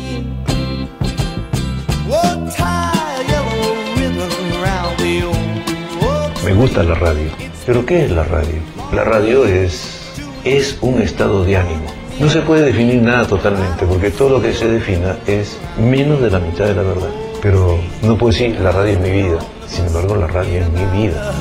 Me 6.42 6.54
gusta 6.54 6.82
la 6.82 6.94
radio. 6.94 7.28
¿Pero 7.66 7.84
qué 7.84 8.06
es 8.06 8.10
la 8.12 8.24
radio? 8.24 8.56
La 8.94 9.04
radio 9.04 9.44
es, 9.44 10.14
es 10.42 10.78
un 10.80 11.02
estado 11.02 11.44
de 11.44 11.58
ánimo. 11.58 11.84
No 12.18 12.30
se 12.30 12.40
puede 12.40 12.62
definir 12.62 13.02
nada 13.02 13.26
totalmente, 13.26 13.84
porque 13.84 14.10
todo 14.10 14.38
lo 14.38 14.40
que 14.40 14.54
se 14.54 14.68
defina 14.68 15.18
es 15.26 15.58
menos 15.78 16.22
de 16.22 16.30
la 16.30 16.38
mitad 16.38 16.64
de 16.64 16.74
la 16.76 16.82
verdad. 16.82 17.10
Pero 17.42 17.78
no 18.00 18.16
puedo 18.16 18.32
decir 18.32 18.58
la 18.58 18.72
radio 18.72 18.94
es 18.94 19.00
mi 19.00 19.10
vida. 19.10 19.38
Sin 19.68 19.86
embargo, 19.86 20.16
la 20.16 20.26
radio 20.26 20.60
es 20.60 20.68
mi 20.70 21.02
vida. 21.02 21.32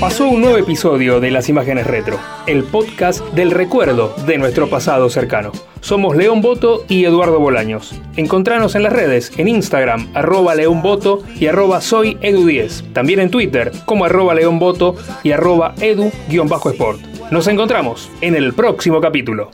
Pasó 0.00 0.28
un 0.28 0.40
nuevo 0.40 0.56
episodio 0.56 1.20
de 1.20 1.30
Las 1.30 1.50
Imágenes 1.50 1.86
Retro, 1.86 2.18
el 2.46 2.64
podcast 2.64 3.20
del 3.34 3.50
recuerdo 3.50 4.14
de 4.26 4.38
nuestro 4.38 4.70
pasado 4.70 5.10
cercano. 5.10 5.52
Somos 5.82 6.16
León 6.16 6.40
Boto 6.40 6.84
y 6.88 7.04
Eduardo 7.04 7.38
Bolaños. 7.38 7.94
Encontranos 8.16 8.74
en 8.74 8.82
las 8.82 8.94
redes, 8.94 9.30
en 9.36 9.48
Instagram, 9.48 10.08
arroba 10.14 10.54
León 10.54 10.80
Boto 10.80 11.22
y 11.38 11.48
arroba 11.48 11.82
soy 11.82 12.16
Edu10. 12.22 12.94
También 12.94 13.20
en 13.20 13.30
Twitter, 13.30 13.72
como 13.84 14.06
arroba 14.06 14.34
León 14.34 14.58
Boto 14.58 14.96
y 15.22 15.32
arroba 15.32 15.74
Edu-Sport. 15.76 17.00
Nos 17.30 17.46
encontramos 17.46 18.10
en 18.22 18.34
el 18.36 18.54
próximo 18.54 19.02
capítulo. 19.02 19.50